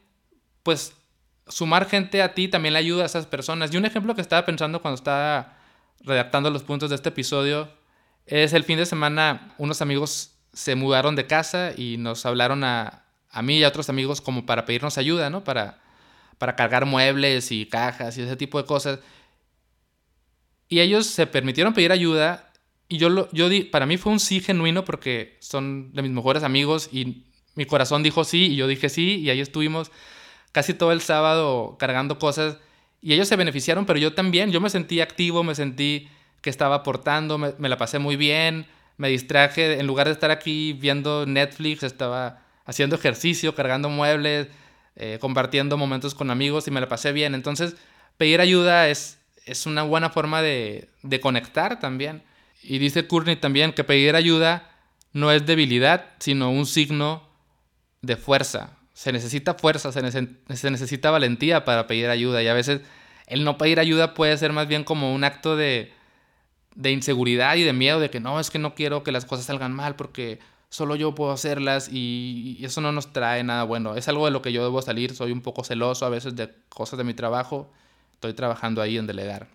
pues, 0.62 0.94
sumar 1.46 1.88
gente 1.88 2.22
a 2.22 2.34
ti 2.34 2.48
también 2.48 2.75
le 2.75 2.80
ayuda 2.80 3.04
a 3.04 3.06
esas 3.06 3.26
personas. 3.26 3.72
Y 3.72 3.76
un 3.76 3.84
ejemplo 3.84 4.14
que 4.14 4.20
estaba 4.20 4.44
pensando 4.44 4.82
cuando 4.82 4.96
estaba 4.96 5.56
redactando 6.00 6.50
los 6.50 6.62
puntos 6.62 6.90
de 6.90 6.96
este 6.96 7.08
episodio 7.08 7.68
es 8.26 8.52
el 8.52 8.64
fin 8.64 8.78
de 8.78 8.87
semana 8.87 9.54
unos 9.58 9.82
amigos 9.82 10.38
se 10.58 10.74
mudaron 10.74 11.14
de 11.14 11.28
casa 11.28 11.72
y 11.76 11.98
nos 11.98 12.26
hablaron 12.26 12.64
a, 12.64 13.04
a 13.30 13.42
mí 13.42 13.58
y 13.58 13.62
a 13.62 13.68
otros 13.68 13.88
amigos 13.90 14.20
como 14.20 14.44
para 14.44 14.64
pedirnos 14.64 14.98
ayuda, 14.98 15.30
¿no? 15.30 15.44
Para, 15.44 15.78
para 16.36 16.56
cargar 16.56 16.84
muebles 16.84 17.52
y 17.52 17.66
cajas 17.66 18.18
y 18.18 18.22
ese 18.22 18.34
tipo 18.34 18.60
de 18.60 18.66
cosas. 18.66 18.98
Y 20.68 20.80
ellos 20.80 21.06
se 21.06 21.28
permitieron 21.28 21.74
pedir 21.74 21.92
ayuda 21.92 22.52
y 22.88 22.98
yo, 22.98 23.08
lo, 23.08 23.30
yo 23.30 23.48
di, 23.48 23.62
para 23.62 23.86
mí 23.86 23.98
fue 23.98 24.10
un 24.10 24.18
sí 24.18 24.40
genuino 24.40 24.84
porque 24.84 25.36
son 25.38 25.92
de 25.92 26.02
mis 26.02 26.10
mejores 26.10 26.42
amigos 26.42 26.88
y 26.90 27.22
mi 27.54 27.64
corazón 27.64 28.02
dijo 28.02 28.24
sí 28.24 28.46
y 28.46 28.56
yo 28.56 28.66
dije 28.66 28.88
sí 28.88 29.20
y 29.20 29.30
ahí 29.30 29.40
estuvimos 29.40 29.92
casi 30.50 30.74
todo 30.74 30.90
el 30.90 31.02
sábado 31.02 31.76
cargando 31.78 32.18
cosas 32.18 32.56
y 33.00 33.12
ellos 33.12 33.28
se 33.28 33.36
beneficiaron, 33.36 33.86
pero 33.86 34.00
yo 34.00 34.12
también, 34.12 34.50
yo 34.50 34.60
me 34.60 34.70
sentí 34.70 35.00
activo, 35.00 35.44
me 35.44 35.54
sentí 35.54 36.08
que 36.40 36.50
estaba 36.50 36.74
aportando, 36.74 37.38
me, 37.38 37.68
la 37.68 37.76
pasé 37.76 38.00
muy 38.00 38.16
bien, 38.16 38.66
me 38.99 39.09
distraje, 39.09 39.81
en 39.81 39.87
lugar 39.87 40.07
de 40.07 40.12
estar 40.12 40.31
aquí 40.31 40.75
viendo 40.75 41.25
Netflix, 41.25 41.83
estaba 41.83 42.43
haciendo 42.67 42.97
ejercicio, 42.97 43.55
cargando 43.55 43.88
muebles, 43.88 44.49
eh, 44.97 45.19
compartiendo 45.21 45.78
momentos 45.78 46.14
con 46.14 46.31
amigos 46.31 46.69
y 46.69 46.71
me 46.71 46.81
la 46.81 46.88
pasé 46.88 47.12
bien. 47.12 47.35
Entonces, 47.35 47.76
pedir 48.19 48.40
ayuda 48.40 48.88
es, 48.88 49.19
es 49.47 49.64
una 49.64 49.83
buena 49.85 50.11
forma 50.11 50.43
de, 50.43 50.90
de 51.02 51.21
conectar 51.21 51.81
también. 51.81 52.23
Y 52.62 52.78
dice 52.78 53.07
Courtney 53.07 53.37
también 53.37 53.73
que 53.73 53.85
pedir 53.85 54.17
ayuda 54.17 54.71
no 55.12 55.33
es 55.33 55.47
debilidad, 55.47 56.07
sino 56.19 56.50
un 56.50 56.67
signo 56.67 57.28
de 58.02 58.17
fuerza. 58.17 58.76
Se 58.93 59.12
necesita 59.12 59.55
fuerza, 59.55 59.93
se, 59.93 60.02
necesita 60.02 61.11
valentía 61.11 61.64
para 61.64 61.87
pedir 61.87 62.09
ayuda. 62.09 62.43
Y 62.43 62.49
a 62.49 62.55
veces 62.55 62.81
el 63.26 63.45
no 63.45 63.59
pedir 63.59 63.81
ayuda 63.81 64.14
puede 64.14 64.37
ser 64.37 64.52
más 64.52 64.67
bien 64.67 64.85
como 64.85 65.14
un 65.14 65.25
acto 65.25 65.57
de, 65.57 65.93
de 66.75 66.92
inseguridad 66.92 67.56
y 67.56 67.62
de 67.62 67.72
miedo, 67.72 68.00
de 68.00 68.10
que 68.10 68.20
no, 68.20 68.40
es 68.40 68.50
que 68.50 68.58
no 68.58 68.75
quiero 68.75 69.02
que 69.02 69.12
las 69.12 69.25
cosas 69.25 69.46
salgan 69.46 69.72
mal 69.72 69.96
porque 69.96 70.38
solo 70.68 70.96
yo 70.96 71.14
puedo 71.14 71.32
hacerlas 71.32 71.88
y, 71.90 72.58
eso 72.64 72.80
no 72.80 72.92
nos 72.92 73.12
trae 73.12 73.42
nada 73.44 73.64
bueno. 73.64 73.94
Es 73.94 74.08
algo 74.08 74.25
de 74.25 74.30
lo 74.30 74.42
que 74.42 74.52
yo 74.52 74.62
debo 74.62 74.82
salir. 74.82 75.14
Soy 75.14 75.32
un 75.32 75.40
poco 75.40 75.64
celoso 75.64 76.06
a 76.06 76.08
veces 76.08 76.37
de 76.37 76.54
cosas 76.68 76.98
de 76.98 77.04
mi 77.04 77.14
trabajo. 77.14 77.72
Estoy 78.12 78.34
trabajando 78.34 78.82
ahí 78.82 78.98
en 78.98 79.06
delegar. 79.06 79.48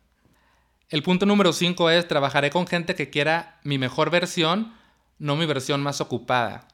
El 0.90 1.04
punto 1.04 1.26
número 1.26 1.54
5 1.54 1.90
es 1.90 2.08
trabajaré 2.08 2.50
con 2.50 2.68
gente 2.68 2.96
que 2.96 3.10
quiera 3.10 3.60
mi 3.64 3.78
mejor 3.78 4.10
versión, 4.10 4.74
no 5.18 5.36
mi 5.36 5.46
versión 5.46 5.82
más 5.82 6.02
ocupada. 6.02 6.68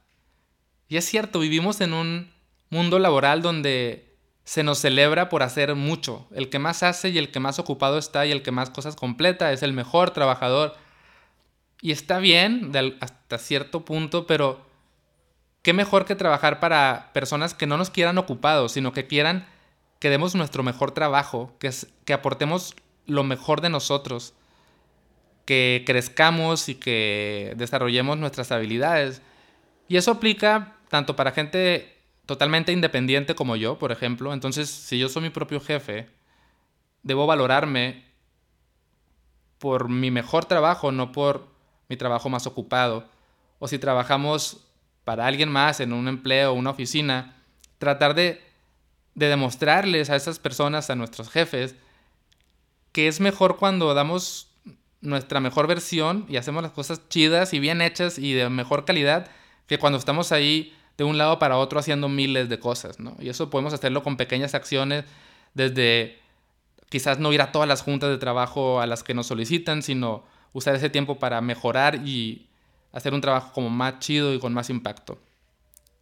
Y 0.87 0.97
es 0.97 1.05
cierto, 1.05 1.39
vivimos 1.39 1.81
en 1.81 1.93
un 1.93 2.31
mundo 2.69 2.99
laboral 2.99 3.41
donde 3.41 4.08
se 4.49 4.63
nos 4.63 4.79
celebra 4.79 5.29
por 5.29 5.43
hacer 5.43 5.75
mucho. 5.75 6.25
El 6.33 6.49
que 6.49 6.57
más 6.57 6.81
hace 6.81 7.09
y 7.09 7.19
el 7.19 7.29
que 7.29 7.39
más 7.39 7.59
ocupado 7.59 7.99
está 7.99 8.25
y 8.25 8.31
el 8.31 8.41
que 8.41 8.49
más 8.49 8.71
cosas 8.71 8.95
completa 8.95 9.51
es 9.51 9.61
el 9.61 9.73
mejor 9.73 10.09
trabajador. 10.09 10.75
Y 11.83 11.91
está 11.91 12.17
bien 12.17 12.71
hasta 12.99 13.37
cierto 13.37 13.85
punto, 13.85 14.25
pero 14.25 14.65
qué 15.61 15.71
mejor 15.73 16.05
que 16.05 16.15
trabajar 16.15 16.59
para 16.59 17.11
personas 17.13 17.53
que 17.53 17.67
no 17.67 17.77
nos 17.77 17.91
quieran 17.91 18.17
ocupados, 18.17 18.71
sino 18.71 18.91
que 18.91 19.05
quieran 19.05 19.45
que 19.99 20.09
demos 20.09 20.33
nuestro 20.33 20.63
mejor 20.63 20.93
trabajo, 20.93 21.55
que, 21.59 21.71
aportemos 22.11 22.75
lo 23.05 23.23
mejor 23.23 23.61
de 23.61 23.69
nosotros, 23.69 24.33
que 25.45 25.83
crezcamos 25.85 26.69
y 26.69 26.73
que 26.73 27.53
desarrollemos 27.55 28.17
nuestras 28.17 28.51
habilidades. 28.51 29.21
Y 29.87 29.97
eso 29.97 30.09
aplica 30.09 30.77
tanto 30.89 31.15
para 31.15 31.33
gente 31.33 31.98
totalmente 32.29 32.71
independiente 32.71 33.33
como 33.33 33.55
yo, 33.55 33.79
por 33.79 33.91
ejemplo. 33.91 34.33
Entonces, 34.33 34.69
si 34.69 34.99
yo 34.99 35.09
soy 35.09 35.23
mi 35.23 35.29
propio 35.31 35.59
jefe, 35.59 36.07
debo 37.01 37.25
valorarme 37.25 38.05
por 39.57 39.89
mi 39.89 40.11
mejor 40.11 40.45
trabajo, 40.45 40.91
no 40.91 41.11
por 41.11 41.47
mi 41.87 41.97
trabajo 41.97 42.29
más 42.29 42.45
ocupado. 42.45 43.09
O 43.57 43.67
si 43.67 43.79
trabajamos 43.79 44.63
para 45.05 45.25
alguien 45.25 45.49
más 45.49 45.79
en 45.79 45.91
un 45.91 46.07
empleo 46.07 46.51
o 46.51 46.53
una 46.53 46.69
oficina, 46.69 47.35
tratar 47.79 48.13
de, 48.13 48.39
de 49.15 49.25
demostrarles 49.25 50.11
a 50.11 50.15
esas 50.15 50.37
personas, 50.37 50.91
a 50.91 50.95
nuestros 50.95 51.31
jefes, 51.31 51.73
que 52.91 53.07
es 53.07 53.19
mejor 53.19 53.57
cuando 53.57 53.91
damos 53.95 54.51
nuestra 55.01 55.39
mejor 55.39 55.65
versión 55.65 56.27
y 56.29 56.37
hacemos 56.37 56.61
las 56.61 56.73
cosas 56.73 57.09
chidas 57.09 57.55
y 57.55 57.59
bien 57.59 57.81
hechas 57.81 58.19
y 58.19 58.33
de 58.33 58.47
mejor 58.51 58.85
calidad 58.85 59.31
que 59.65 59.79
cuando 59.79 59.97
estamos 59.97 60.31
ahí 60.31 60.75
de 60.99 61.05
un 61.05 61.17
lado 61.17 61.39
para 61.39 61.57
otro 61.57 61.79
haciendo 61.79 62.09
miles 62.09 62.49
de 62.49 62.59
cosas, 62.59 62.99
¿no? 62.99 63.15
Y 63.19 63.29
eso 63.29 63.49
podemos 63.49 63.73
hacerlo 63.73 64.03
con 64.03 64.17
pequeñas 64.17 64.53
acciones, 64.53 65.05
desde 65.53 66.19
quizás 66.89 67.19
no 67.19 67.31
ir 67.31 67.41
a 67.41 67.53
todas 67.53 67.69
las 67.69 67.81
juntas 67.81 68.09
de 68.09 68.17
trabajo 68.17 68.81
a 68.81 68.85
las 68.85 69.01
que 69.01 69.13
nos 69.13 69.27
solicitan, 69.27 69.81
sino 69.81 70.25
usar 70.51 70.75
ese 70.75 70.89
tiempo 70.89 71.17
para 71.17 71.39
mejorar 71.39 72.05
y 72.05 72.49
hacer 72.91 73.13
un 73.13 73.21
trabajo 73.21 73.53
como 73.53 73.69
más 73.69 73.99
chido 73.99 74.33
y 74.33 74.39
con 74.39 74.53
más 74.53 74.69
impacto. 74.69 75.17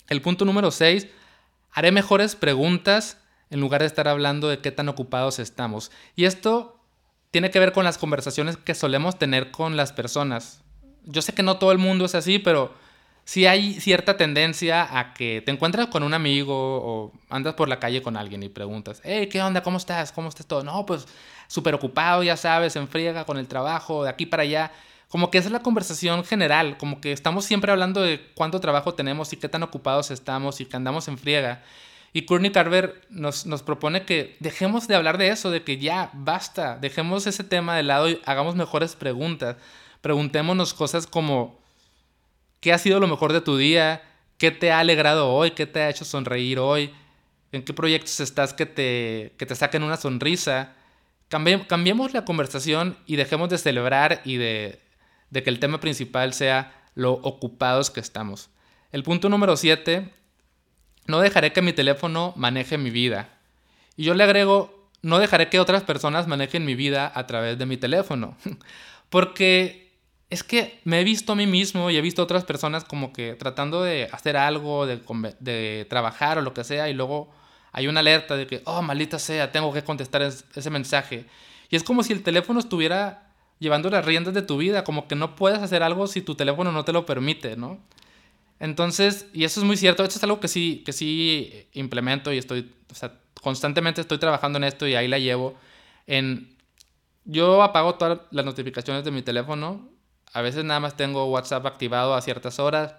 El 0.08 0.24
punto 0.24 0.46
número 0.46 0.72
6, 0.72 1.08
haré 1.74 1.92
mejores 1.92 2.36
preguntas 2.36 3.20
en 3.52 3.60
lugar 3.60 3.82
de 3.82 3.88
estar 3.88 4.08
hablando 4.08 4.48
de 4.48 4.60
qué 4.62 4.72
tan 4.72 4.90
ocupados 4.90 5.38
estamos. 5.38 5.92
Y 6.16 6.26
esto 6.26 6.80
tiene 7.30 7.52
que 7.52 7.60
ver 7.60 7.72
con 7.72 7.84
las 7.84 8.00
conversaciones 8.00 8.58
que 8.58 8.74
solemos 8.74 9.20
tener 9.20 9.52
con 9.52 9.78
las 9.78 9.94
personas. 9.94 10.64
Yo 11.04 11.22
sé 11.22 11.34
que 11.34 11.44
no 11.44 11.58
todo 11.58 11.72
el 11.72 11.78
mundo 11.78 12.06
es 12.06 12.16
así, 12.16 12.40
pero 12.40 12.74
sí 13.28 13.46
hay 13.46 13.74
cierta 13.82 14.16
tendencia 14.16 14.88
a 14.98 15.14
que 15.14 15.44
te 15.46 15.52
encuentras 15.52 15.88
con 15.88 16.02
un 16.02 16.14
amigo 16.14 16.56
o 16.56 17.12
andas 17.30 17.56
por 17.56 17.68
la 17.68 17.78
calle 17.78 18.02
con 18.02 18.16
alguien 18.16 18.42
y 18.42 18.48
preguntas, 18.48 19.02
hey, 19.04 19.28
¿qué 19.30 19.42
onda? 19.42 19.62
¿Cómo 19.62 19.78
estás? 19.78 20.14
¿Cómo 20.14 20.30
estás 20.30 20.46
todo? 20.46 20.64
No, 20.64 20.86
pues 20.86 21.06
súper 21.48 21.76
ocupado, 21.76 22.24
ya 22.24 22.38
sabes, 22.38 22.78
en 22.78 22.88
friega 22.88 23.26
con 23.26 23.38
el 23.38 23.46
trabajo, 23.46 24.06
de 24.06 24.10
aquí 24.10 24.26
para 24.26 24.44
allá. 24.44 24.72
Como 25.10 25.30
que 25.30 25.40
esa 25.40 25.50
es 25.50 25.52
la 25.52 25.62
conversación 25.62 26.24
general, 26.24 26.78
como 26.78 27.02
que 27.02 27.12
estamos 27.12 27.44
siempre 27.44 27.70
hablando 27.70 28.02
de 28.02 28.32
cuánto 28.34 28.62
trabajo 28.62 28.94
tenemos 28.94 29.34
y 29.34 29.38
qué 29.38 29.50
tan 29.50 29.62
ocupados 29.62 30.10
estamos 30.10 30.62
y 30.62 30.66
que 30.66 30.78
andamos 30.78 31.10
en 31.10 31.18
friega. 31.18 31.64
Y 32.14 32.22
Courtney 32.22 32.52
Carver 32.52 33.02
nos, 33.10 33.46
nos, 33.46 33.62
propone 33.62 34.06
que 34.06 34.38
dejemos 34.40 34.88
de 34.88 34.96
hablar 34.96 35.18
de 35.18 35.28
eso, 35.28 35.52
de 35.52 35.64
que 35.66 35.78
ya 35.78 36.12
basta, 36.14 36.78
dejemos 36.78 37.28
ese 37.28 37.44
tema 37.44 37.76
de 37.76 37.84
lado 37.84 38.10
y 38.10 38.22
hagamos 38.26 38.56
mejores 38.56 38.96
preguntas. 38.96 39.58
Preguntémonos 40.00 40.74
cosas 40.74 41.08
como, 41.08 41.60
¿qué 42.68 42.74
ha 42.74 42.78
sido 42.78 43.00
lo 43.00 43.08
mejor 43.08 43.32
de 43.32 43.40
tu 43.40 43.56
día? 43.56 44.02
¿Qué 44.38 44.52
te 44.52 44.74
ha 44.74 44.80
alegrado 44.80 45.32
hoy? 45.32 45.52
¿Qué 45.52 45.66
te 45.66 45.80
ha 45.80 45.90
hecho 45.90 46.04
sonreír 46.04 46.60
hoy? 46.60 46.94
¿En 47.54 47.64
qué 47.64 47.72
proyectos 47.74 48.20
estás 48.20 48.54
que 48.54 48.66
te, 48.66 49.34
que 49.38 49.46
te 49.46 49.56
saquen 49.56 49.84
una 49.84 49.96
sonrisa? 49.96 50.74
cambiemos 51.30 52.14
la 52.14 52.26
conversación 52.26 52.98
y 53.06 53.16
dejemos 53.16 53.48
de 53.48 53.58
celebrar 53.58 54.20
y 54.26 54.36
de, 54.36 54.82
de 55.30 55.44
que 55.44 55.50
el 55.50 55.62
tema 55.62 55.80
principal 55.80 56.34
sea 56.34 56.84
lo 56.94 57.14
ocupados 57.14 57.90
que 57.90 58.02
estamos. 58.02 58.50
El 58.92 59.04
punto 59.04 59.30
número 59.30 59.56
7 59.56 60.14
no 61.06 61.22
dejaré 61.22 61.54
que 61.54 61.62
mi 61.62 61.72
teléfono 61.72 62.34
maneje 62.36 62.78
mi 62.78 62.90
vida. 62.90 63.30
Y 63.96 64.04
yo 64.04 64.14
le 64.14 64.26
agrego, 64.26 64.90
no 65.02 65.20
dejaré 65.20 65.48
que 65.48 65.62
otras 65.62 65.84
personas 65.84 66.28
manejen 66.28 66.66
mi 66.66 66.76
vida 66.76 67.10
a 67.16 67.28
través 67.28 67.58
de 67.58 67.66
mi 67.66 67.78
teléfono. 67.78 68.36
Porque 69.10 69.87
es 70.30 70.44
que 70.44 70.80
me 70.84 71.02
he 71.02 71.04
visto 71.04 71.34
a 71.34 71.36
mí 71.36 71.48
mismo 71.48 71.90
y 71.90 71.98
he 71.98 72.02
visto 72.02 72.22
a 72.22 72.26
otras 72.26 72.44
personas 72.44 72.84
como 72.84 73.14
que 73.14 73.36
tratando 73.36 73.82
de 73.82 74.10
hacer 74.12 74.36
algo, 74.38 74.86
de, 74.86 75.02
de 75.40 75.86
trabajar 75.90 76.38
o 76.38 76.42
lo 76.42 76.54
que 76.54 76.64
sea, 76.64 76.90
y 76.90 76.94
luego 76.94 77.32
hay 77.72 77.88
una 77.88 78.00
alerta 78.00 78.36
de 78.36 78.48
que, 78.48 78.62
oh, 78.66 78.82
maldita 78.82 79.20
sea, 79.20 79.52
tengo 79.52 79.72
que 79.72 79.84
contestar 79.84 80.22
ese 80.22 80.70
mensaje. 80.70 81.26
Y 81.70 81.76
es 81.76 81.84
como 81.84 82.04
si 82.04 82.14
el 82.14 82.24
teléfono 82.24 82.60
estuviera 82.60 83.34
llevando 83.60 83.90
las 83.90 84.06
riendas 84.06 84.34
de 84.34 84.42
tu 84.42 84.58
vida, 84.58 84.84
como 84.84 85.08
que 85.08 85.16
no 85.16 85.36
puedes 85.36 85.60
hacer 85.60 85.84
algo 85.84 86.08
si 86.08 86.22
tu 86.22 86.36
teléfono 86.36 86.72
no 86.72 86.86
te 86.86 86.94
lo 86.94 87.06
permite, 87.06 87.56
¿no? 87.56 87.80
Entonces, 88.60 89.28
y 89.34 89.44
eso 89.44 89.60
es 89.60 89.66
muy 89.66 89.78
cierto, 89.78 90.04
esto 90.04 90.18
es 90.18 90.24
algo 90.24 90.40
que 90.40 90.48
sí, 90.48 90.84
que 90.86 90.94
sí 90.94 91.68
implemento 91.74 92.34
y 92.34 92.38
estoy, 92.38 92.72
constantemente 93.42 94.02
estoy 94.02 94.18
trabajando 94.18 94.58
en 94.58 94.64
esto 94.64 94.88
y 94.88 94.96
ahí 94.96 95.08
la 95.08 95.20
llevo. 95.20 95.56
En, 96.08 96.56
yo 97.26 97.62
apago 97.62 97.96
todas 97.96 98.22
las 98.32 98.46
notificaciones 98.46 99.04
de 99.04 99.12
mi 99.12 99.22
teléfono, 99.22 99.88
a 100.38 100.42
veces 100.44 100.64
nada 100.64 100.80
más 100.80 100.96
tengo 100.96 101.26
WhatsApp 101.26 101.66
activado 101.66 102.14
a 102.14 102.22
ciertas 102.22 102.60
horas, 102.60 102.94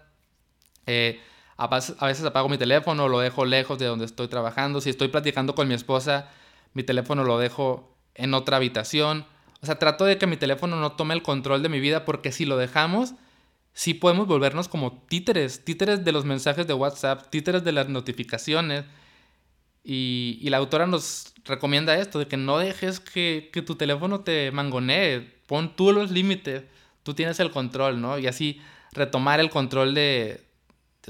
eh, 0.87 1.21
a, 1.57 1.69
veces 1.69 2.25
apago 2.25 2.49
mi 2.49 2.59
teléfono, 2.59 3.09
lo 3.09 3.21
dejo 3.21 3.45
lejos 3.45 3.79
de 3.79 3.87
donde 3.87 4.07
estoy 4.07 4.27
trabajando, 4.27 4.81
si 4.81 4.91
estoy 4.91 5.07
platicando 5.07 5.55
con 5.55 5.69
mi 5.69 5.75
esposa, 5.75 6.29
mi 6.75 6.83
teléfono 6.83 7.23
lo 7.23 7.39
dejo 7.39 7.97
en 8.17 8.35
otra 8.35 8.57
habitación, 8.57 9.25
o 9.63 9.67
sea, 9.67 9.79
trato 9.79 10.05
de 10.05 10.19
que 10.19 10.27
mi 10.27 10.37
teléfono 10.37 10.81
no 10.81 10.93
tome 10.93 11.15
el 11.15 11.23
control 11.23 11.63
de 11.63 11.69
mi 11.69 11.79
vida 11.79 12.05
porque 12.05 12.33
si 12.33 12.45
lo 12.45 12.57
dejamos, 12.57 13.15
sí 13.73 13.95
podemos 13.95 14.27
volvernos 14.27 14.67
como 14.67 15.05
títeres, 15.09 15.65
títeres 15.65 16.05
de 16.05 16.11
los 16.11 16.25
mensajes 16.25 16.67
de 16.67 16.75
WhatsApp, 16.75 17.31
títeres 17.31 17.63
de 17.63 17.71
las 17.71 17.89
notificaciones. 17.89 18.85
Y, 19.85 20.45
la 20.51 20.57
autora 20.57 20.89
nos 20.89 21.35
recomienda 21.45 21.97
esto, 21.97 22.19
de 22.19 22.27
que 22.27 22.37
no 22.37 22.59
dejes 22.59 22.99
que, 22.99 23.49
tu 23.65 23.77
teléfono 23.77 24.23
te 24.23 24.51
mangonee, 24.51 25.21
pon 25.47 25.77
tú 25.77 25.93
los 25.93 26.11
límites, 26.11 26.65
tú 27.03 27.15
tienes 27.15 27.41
el 27.41 27.51
control, 27.51 28.01
¿no? 28.01 28.19
Y 28.19 28.27
así 28.27 28.61
retomar 28.93 29.41
el 29.41 29.51
control 29.51 29.95
de, 29.95 30.45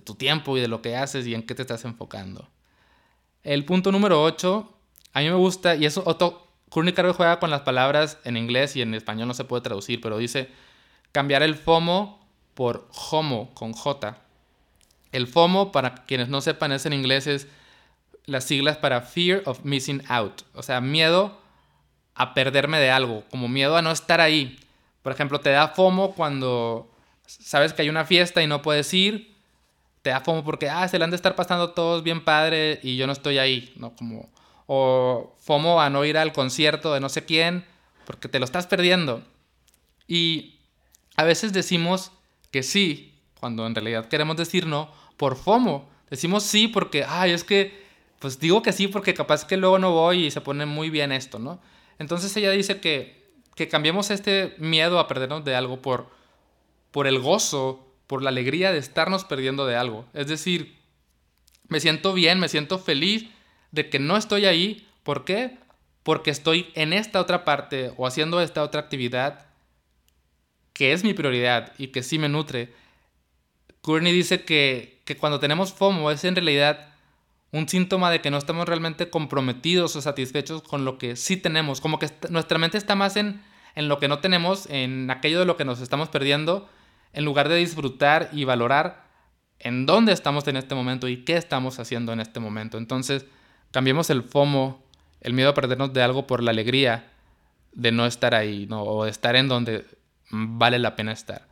tu 0.04 0.14
tiempo 0.14 0.56
y 0.56 0.60
de 0.60 0.68
lo 0.68 0.80
que 0.80 0.96
haces 0.96 1.26
y 1.26 1.34
en 1.34 1.42
qué 1.42 1.54
te 1.54 1.62
estás 1.62 1.84
enfocando. 1.84 2.48
El 3.42 3.64
punto 3.64 3.90
número 3.90 4.22
8, 4.22 4.72
a 5.12 5.20
mí 5.20 5.28
me 5.28 5.34
gusta, 5.34 5.74
y 5.74 5.86
eso 5.86 6.02
Otto 6.06 6.46
Carver 6.70 7.12
juega 7.12 7.40
con 7.40 7.50
las 7.50 7.62
palabras 7.62 8.18
en 8.24 8.36
inglés 8.36 8.76
y 8.76 8.82
en 8.82 8.94
español 8.94 9.26
no 9.26 9.34
se 9.34 9.44
puede 9.44 9.62
traducir, 9.62 10.00
pero 10.00 10.18
dice 10.18 10.48
cambiar 11.12 11.42
el 11.42 11.56
FOMO 11.56 12.24
por 12.54 12.88
HOMO 12.92 13.54
con 13.54 13.72
J. 13.72 14.18
El 15.10 15.26
FOMO, 15.26 15.72
para 15.72 16.04
quienes 16.04 16.28
no 16.28 16.40
sepan, 16.40 16.72
es 16.72 16.86
en 16.86 16.92
inglés 16.92 17.26
es 17.26 17.48
las 18.26 18.44
siglas 18.44 18.76
para 18.76 19.00
Fear 19.00 19.42
of 19.46 19.64
Missing 19.64 20.02
Out, 20.08 20.42
o 20.54 20.62
sea, 20.62 20.80
miedo 20.80 21.40
a 22.14 22.34
perderme 22.34 22.78
de 22.78 22.90
algo, 22.90 23.24
como 23.30 23.48
miedo 23.48 23.76
a 23.76 23.82
no 23.82 23.90
estar 23.90 24.20
ahí. 24.20 24.58
Por 25.08 25.14
ejemplo, 25.14 25.40
te 25.40 25.48
da 25.48 25.68
FOMO 25.68 26.12
cuando 26.12 26.90
sabes 27.24 27.72
que 27.72 27.80
hay 27.80 27.88
una 27.88 28.04
fiesta 28.04 28.42
y 28.42 28.46
no 28.46 28.60
puedes 28.60 28.92
ir, 28.92 29.34
te 30.02 30.10
da 30.10 30.20
FOMO 30.20 30.44
porque, 30.44 30.68
ah, 30.68 30.86
se 30.86 30.98
le 30.98 31.04
han 31.04 31.08
de 31.08 31.16
estar 31.16 31.34
pasando 31.34 31.70
todos 31.70 32.02
bien 32.02 32.26
padre 32.26 32.78
y 32.82 32.98
yo 32.98 33.06
no 33.06 33.14
estoy 33.14 33.38
ahí, 33.38 33.72
¿no? 33.76 33.96
Como, 33.96 34.28
o 34.66 35.34
FOMO 35.38 35.80
a 35.80 35.88
no 35.88 36.04
ir 36.04 36.18
al 36.18 36.34
concierto 36.34 36.92
de 36.92 37.00
no 37.00 37.08
sé 37.08 37.24
quién 37.24 37.64
porque 38.04 38.28
te 38.28 38.38
lo 38.38 38.44
estás 38.44 38.66
perdiendo. 38.66 39.22
Y 40.06 40.58
a 41.16 41.24
veces 41.24 41.54
decimos 41.54 42.12
que 42.50 42.62
sí, 42.62 43.14
cuando 43.40 43.66
en 43.66 43.74
realidad 43.74 44.08
queremos 44.08 44.36
decir 44.36 44.66
no, 44.66 44.92
por 45.16 45.36
FOMO. 45.36 45.88
Decimos 46.10 46.42
sí 46.42 46.68
porque, 46.68 47.06
ay, 47.08 47.30
es 47.30 47.44
que, 47.44 47.82
pues 48.18 48.38
digo 48.38 48.60
que 48.60 48.74
sí 48.74 48.88
porque 48.88 49.14
capaz 49.14 49.46
que 49.46 49.56
luego 49.56 49.78
no 49.78 49.90
voy 49.90 50.26
y 50.26 50.30
se 50.30 50.42
pone 50.42 50.66
muy 50.66 50.90
bien 50.90 51.12
esto, 51.12 51.38
¿no? 51.38 51.62
Entonces 51.98 52.36
ella 52.36 52.50
dice 52.50 52.78
que, 52.78 53.18
que 53.58 53.66
cambiemos 53.66 54.12
este 54.12 54.54
miedo 54.58 55.00
a 55.00 55.08
perdernos 55.08 55.44
de 55.44 55.56
algo 55.56 55.82
por, 55.82 56.08
por 56.92 57.08
el 57.08 57.18
gozo, 57.18 57.92
por 58.06 58.22
la 58.22 58.30
alegría 58.30 58.70
de 58.70 58.78
estarnos 58.78 59.24
perdiendo 59.24 59.66
de 59.66 59.74
algo. 59.74 60.06
Es 60.14 60.28
decir, 60.28 60.78
me 61.66 61.80
siento 61.80 62.14
bien, 62.14 62.38
me 62.38 62.48
siento 62.48 62.78
feliz 62.78 63.24
de 63.72 63.90
que 63.90 63.98
no 63.98 64.16
estoy 64.16 64.46
ahí. 64.46 64.86
¿Por 65.02 65.24
qué? 65.24 65.58
Porque 66.04 66.30
estoy 66.30 66.70
en 66.76 66.92
esta 66.92 67.20
otra 67.20 67.44
parte 67.44 67.92
o 67.96 68.06
haciendo 68.06 68.40
esta 68.40 68.62
otra 68.62 68.80
actividad 68.80 69.46
que 70.72 70.92
es 70.92 71.02
mi 71.02 71.12
prioridad 71.12 71.72
y 71.78 71.88
que 71.88 72.04
sí 72.04 72.16
me 72.16 72.28
nutre. 72.28 72.72
Courtney 73.80 74.12
dice 74.12 74.44
que, 74.44 75.02
cuando 75.18 75.40
tenemos 75.40 75.72
FOMO 75.72 76.12
es 76.12 76.22
en 76.22 76.36
realidad 76.36 76.94
un 77.52 77.68
síntoma 77.68 78.10
de 78.10 78.20
que 78.20 78.30
no 78.30 78.38
estamos 78.38 78.68
realmente 78.68 79.10
comprometidos 79.10 79.96
o 79.96 80.02
satisfechos 80.02 80.62
con 80.62 80.84
lo 80.84 80.98
que 80.98 81.16
sí 81.16 81.36
tenemos. 81.36 81.80
Como 81.80 81.98
que 81.98 82.10
nuestra 82.30 82.58
mente 82.58 82.78
está 82.78 82.94
más 82.94 83.16
en, 83.16 83.42
en 83.74 83.88
lo 83.88 83.98
que 83.98 84.08
no 84.08 84.18
tenemos, 84.18 84.66
en 84.66 85.10
aquello 85.10 85.38
de 85.38 85.46
lo 85.46 85.56
que 85.56 85.64
nos 85.64 85.80
estamos 85.80 86.08
perdiendo, 86.08 86.68
en 87.12 87.24
lugar 87.24 87.48
de 87.48 87.56
disfrutar 87.56 88.28
y 88.32 88.44
valorar 88.44 89.08
en 89.58 89.86
dónde 89.86 90.12
estamos 90.12 90.46
en 90.46 90.56
este 90.56 90.74
momento 90.74 91.08
y 91.08 91.24
qué 91.24 91.36
estamos 91.36 91.78
haciendo 91.78 92.12
en 92.12 92.20
este 92.20 92.40
momento. 92.40 92.78
Entonces, 92.78 93.26
cambiemos 93.70 94.10
el 94.10 94.22
FOMO, 94.22 94.82
el 95.20 95.32
miedo 95.32 95.50
a 95.50 95.54
perdernos 95.54 95.92
de 95.92 96.02
algo 96.02 96.26
por 96.26 96.42
la 96.42 96.50
alegría 96.50 97.10
de 97.72 97.92
no 97.92 98.06
estar 98.06 98.34
ahí, 98.34 98.66
¿no? 98.66 98.82
o 98.82 99.04
de 99.04 99.10
estar 99.10 99.36
en 99.36 99.48
donde 99.48 99.86
vale 100.30 100.78
la 100.78 100.96
pena 100.96 101.12
estar. 101.12 101.48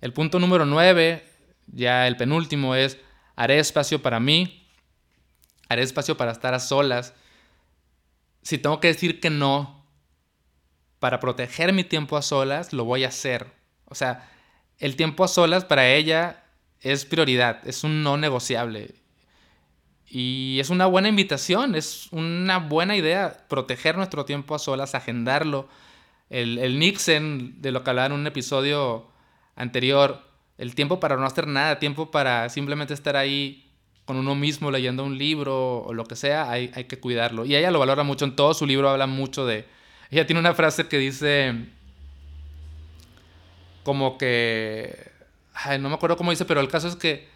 El 0.00 0.12
punto 0.12 0.38
número 0.38 0.66
9, 0.66 1.24
ya 1.68 2.06
el 2.06 2.16
penúltimo, 2.16 2.74
es 2.74 2.98
haré 3.36 3.58
espacio 3.58 4.02
para 4.02 4.20
mí, 4.20 4.63
haré 5.74 5.82
espacio 5.82 6.16
para 6.16 6.32
estar 6.32 6.54
a 6.54 6.60
solas. 6.60 7.14
Si 8.42 8.58
tengo 8.58 8.80
que 8.80 8.88
decir 8.88 9.20
que 9.20 9.30
no, 9.30 9.86
para 10.98 11.20
proteger 11.20 11.72
mi 11.72 11.84
tiempo 11.84 12.16
a 12.16 12.22
solas, 12.22 12.72
lo 12.72 12.84
voy 12.84 13.04
a 13.04 13.08
hacer. 13.08 13.52
O 13.84 13.94
sea, 13.94 14.30
el 14.78 14.96
tiempo 14.96 15.24
a 15.24 15.28
solas 15.28 15.64
para 15.64 15.88
ella 15.88 16.44
es 16.80 17.04
prioridad, 17.04 17.66
es 17.68 17.84
un 17.84 18.02
no 18.02 18.16
negociable. 18.16 18.94
Y 20.06 20.58
es 20.60 20.70
una 20.70 20.86
buena 20.86 21.08
invitación, 21.08 21.74
es 21.74 22.08
una 22.12 22.58
buena 22.58 22.96
idea 22.96 23.46
proteger 23.48 23.96
nuestro 23.96 24.24
tiempo 24.24 24.54
a 24.54 24.58
solas, 24.58 24.94
agendarlo, 24.94 25.68
el, 26.30 26.58
el 26.58 26.78
Nixon, 26.78 27.60
de 27.60 27.70
lo 27.70 27.82
que 27.82 27.90
hablaba 27.90 28.06
en 28.06 28.12
un 28.12 28.26
episodio 28.26 29.10
anterior, 29.56 30.22
el 30.58 30.74
tiempo 30.74 31.00
para 31.00 31.16
no 31.16 31.26
hacer 31.26 31.46
nada, 31.46 31.78
tiempo 31.78 32.10
para 32.10 32.48
simplemente 32.48 32.94
estar 32.94 33.16
ahí 33.16 33.63
con 34.04 34.16
uno 34.16 34.34
mismo 34.34 34.70
leyendo 34.70 35.04
un 35.04 35.16
libro 35.16 35.78
o 35.78 35.94
lo 35.94 36.04
que 36.04 36.16
sea, 36.16 36.50
hay, 36.50 36.70
hay 36.74 36.84
que 36.84 36.98
cuidarlo. 36.98 37.44
Y 37.44 37.56
ella 37.56 37.70
lo 37.70 37.78
valora 37.78 38.02
mucho, 38.02 38.24
en 38.24 38.36
todo 38.36 38.54
su 38.54 38.66
libro 38.66 38.88
habla 38.88 39.06
mucho 39.06 39.46
de... 39.46 39.66
Ella 40.10 40.26
tiene 40.26 40.40
una 40.40 40.54
frase 40.54 40.86
que 40.88 40.98
dice 40.98 41.54
como 43.82 44.18
que... 44.18 45.12
Ay, 45.54 45.78
no 45.78 45.88
me 45.88 45.94
acuerdo 45.94 46.16
cómo 46.16 46.30
dice, 46.30 46.44
pero 46.44 46.60
el 46.60 46.68
caso 46.68 46.88
es 46.88 46.96
que 46.96 47.28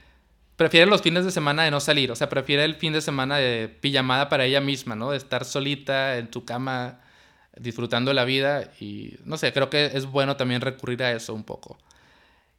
prefiere 0.57 0.87
los 0.87 1.03
fines 1.03 1.25
de 1.25 1.31
semana 1.31 1.63
de 1.63 1.71
no 1.71 1.79
salir, 1.79 2.11
o 2.11 2.17
sea, 2.17 2.29
prefiere 2.29 2.65
el 2.65 2.75
fin 2.75 2.93
de 2.93 3.01
semana 3.01 3.37
de 3.37 3.69
pijamada 3.69 4.29
para 4.29 4.45
ella 4.45 4.61
misma, 4.61 4.97
¿no? 4.97 5.13
De 5.13 5.17
estar 5.17 5.45
solita 5.45 6.19
en 6.19 6.33
su 6.33 6.45
cama 6.45 7.01
disfrutando 7.57 8.13
la 8.13 8.25
vida 8.25 8.73
y 8.81 9.15
no 9.25 9.37
sé, 9.37 9.53
creo 9.53 9.71
que 9.71 9.87
es 9.87 10.07
bueno 10.07 10.37
también 10.37 10.61
recurrir 10.61 11.03
a 11.05 11.13
eso 11.13 11.33
un 11.33 11.45
poco. 11.45 11.79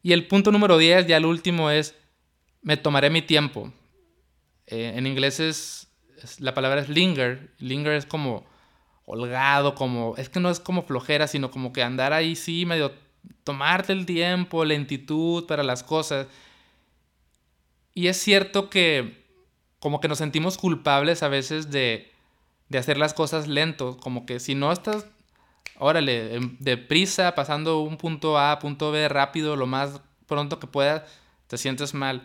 Y 0.02 0.14
el 0.14 0.28
punto 0.28 0.52
número 0.52 0.78
10, 0.78 1.08
ya 1.08 1.18
el 1.18 1.26
último, 1.26 1.72
es 1.72 1.94
me 2.62 2.78
tomaré 2.78 3.10
mi 3.10 3.22
tiempo. 3.22 3.74
Eh, 4.70 4.94
en 4.96 5.06
inglés 5.06 5.40
es, 5.40 5.88
la 6.40 6.54
palabra 6.54 6.82
es 6.82 6.90
linger. 6.90 7.54
Linger 7.60 7.94
es 7.94 8.06
como 8.06 8.46
holgado, 9.06 9.76
como, 9.76 10.16
es 10.18 10.30
que 10.30 10.40
no 10.40 10.50
es 10.50 10.60
como 10.60 10.84
flojera, 10.84 11.28
sino 11.28 11.52
como 11.52 11.74
que 11.74 11.84
andar 11.84 12.14
ahí 12.14 12.36
sí, 12.36 12.66
medio 12.66 12.94
tomarte 13.44 13.92
el 13.92 14.06
tiempo, 14.06 14.64
lentitud 14.64 15.46
para 15.46 15.64
las 15.64 15.84
cosas. 15.84 16.28
Y 17.94 18.08
es 18.08 18.18
cierto 18.18 18.70
que 18.70 19.26
como 19.80 20.00
que 20.00 20.08
nos 20.08 20.20
sentimos 20.20 20.58
culpables 20.58 21.24
a 21.24 21.28
veces 21.28 21.72
de 21.72 22.10
de 22.70 22.78
hacer 22.78 22.98
las 22.98 23.14
cosas 23.14 23.48
lento, 23.48 23.98
como 23.98 24.26
que 24.26 24.40
si 24.40 24.56
no 24.56 24.72
estás, 24.72 25.06
órale, 25.78 26.36
em, 26.36 26.56
deprisa, 26.60 27.36
pasando 27.36 27.82
un 27.82 27.98
punto 27.98 28.38
A 28.38 28.54
a 28.54 28.60
punto 28.60 28.92
B 28.92 29.10
rápido, 29.10 29.56
lo 29.56 29.66
más 29.66 30.02
pronto 30.28 30.60
que 30.60 30.68
puedas, 30.68 31.04
te 31.48 31.58
sientes 31.58 31.94
mal. 31.94 32.22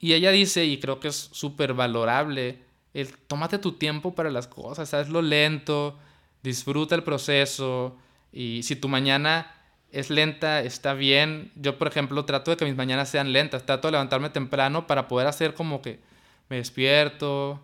Y, 0.00 0.12
ella 0.12 0.30
dice, 0.30 0.64
y 0.64 0.78
creo 0.78 1.00
que 1.00 1.08
es 1.08 1.16
súper 1.32 1.74
valorable, 1.74 2.58
el 2.94 3.16
tómate 3.16 3.58
tu 3.58 3.72
tiempo 3.72 4.14
para 4.14 4.30
las 4.30 4.48
cosas, 4.48 4.94
hazlo 4.94 5.22
lento, 5.22 5.98
disfruta 6.42 6.94
el 6.94 7.02
proceso, 7.02 7.96
y 8.32 8.62
si 8.62 8.76
tu 8.76 8.88
mañana 8.88 9.54
es 9.92 10.10
lenta, 10.10 10.60
está 10.60 10.94
bien. 10.94 11.52
Yo, 11.56 11.78
por 11.78 11.88
ejemplo, 11.88 12.24
trato 12.24 12.50
de 12.50 12.56
que 12.56 12.64
mis 12.64 12.76
mañanas 12.76 13.08
sean 13.08 13.32
lentas, 13.32 13.66
trato 13.66 13.88
de 13.88 13.92
levantarme 13.92 14.30
temprano 14.30 14.86
para 14.86 15.08
poder 15.08 15.26
hacer 15.26 15.54
como 15.54 15.82
que 15.82 16.00
me 16.48 16.56
despierto, 16.56 17.60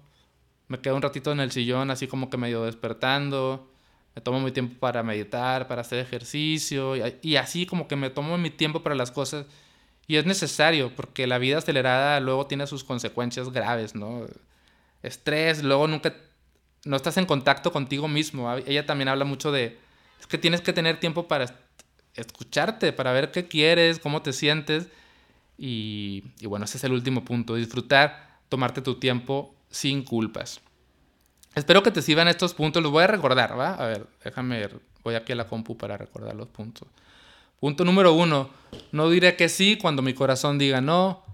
me 0.68 0.80
quedo 0.80 0.96
un 0.96 1.02
ratito 1.02 1.32
en 1.32 1.40
el 1.40 1.52
sillón 1.52 1.90
así 1.90 2.06
como 2.06 2.30
que 2.30 2.36
medio 2.36 2.64
despertando, 2.64 3.70
me 4.14 4.22
tomo 4.22 4.40
mi 4.40 4.50
tiempo 4.50 4.78
para 4.80 5.02
meditar, 5.02 5.68
para 5.68 5.82
hacer 5.82 5.98
ejercicio 5.98 6.94
y, 7.22 7.36
así 7.36 7.66
como 7.66 7.86
que 7.88 7.96
me 7.96 8.10
tomo 8.10 8.38
mi 8.38 8.50
tiempo 8.50 8.82
para 8.82 8.94
las 8.94 9.10
cosas 9.10 9.46
y 10.06 10.16
es 10.16 10.26
necesario 10.26 10.94
porque 10.94 11.26
la 11.26 11.38
vida 11.38 11.58
acelerada 11.58 12.20
luego 12.20 12.46
tiene 12.46 12.66
sus 12.66 12.84
consecuencias 12.84 13.50
graves, 13.50 13.94
¿no? 13.94 14.26
Estrés, 15.02 15.62
luego 15.62 15.88
nunca, 15.88 16.14
no 16.84 16.96
estás 16.96 17.16
en 17.16 17.26
contacto 17.26 17.72
contigo 17.72 18.08
mismo. 18.08 18.52
Ella 18.66 18.86
también 18.86 19.08
habla 19.08 19.24
mucho 19.24 19.50
de, 19.50 19.78
es 20.20 20.26
que 20.26 20.38
tienes 20.38 20.60
que 20.60 20.72
tener 20.72 21.00
tiempo 21.00 21.26
para 21.26 21.46
escucharte, 22.14 22.92
para 22.92 23.12
ver 23.12 23.30
qué 23.30 23.46
quieres, 23.46 23.98
cómo 23.98 24.22
te 24.22 24.32
sientes. 24.32 24.88
Y, 25.58 26.22
bueno, 26.42 26.66
ese 26.66 26.78
es 26.78 26.84
el 26.84 26.92
último 26.92 27.24
punto, 27.24 27.54
disfrutar, 27.54 28.38
tomarte 28.48 28.82
tu 28.82 28.96
tiempo 28.96 29.54
sin 29.70 30.04
culpas. 30.04 30.60
Espero 31.54 31.82
que 31.82 31.90
te 31.90 32.02
sirvan 32.02 32.28
estos 32.28 32.52
puntos, 32.54 32.82
los 32.82 32.92
voy 32.92 33.04
a 33.04 33.06
recordar, 33.06 33.58
¿va? 33.58 33.74
A 33.74 33.86
ver, 33.86 34.06
déjame, 34.22 34.68
voy 35.02 35.14
aquí 35.14 35.32
a 35.32 35.36
la 35.36 35.46
compu 35.46 35.76
para 35.76 35.96
recordar 35.96 36.34
los 36.34 36.48
puntos. 36.48 36.86
Punto 37.60 37.84
número 37.84 38.12
uno, 38.12 38.50
no 38.92 39.08
diré 39.10 39.36
que 39.36 39.48
sí 39.48 39.78
cuando 39.80 40.02
mi 40.02 40.14
corazón 40.14 40.58
diga 40.58 40.80
no. 40.80 41.24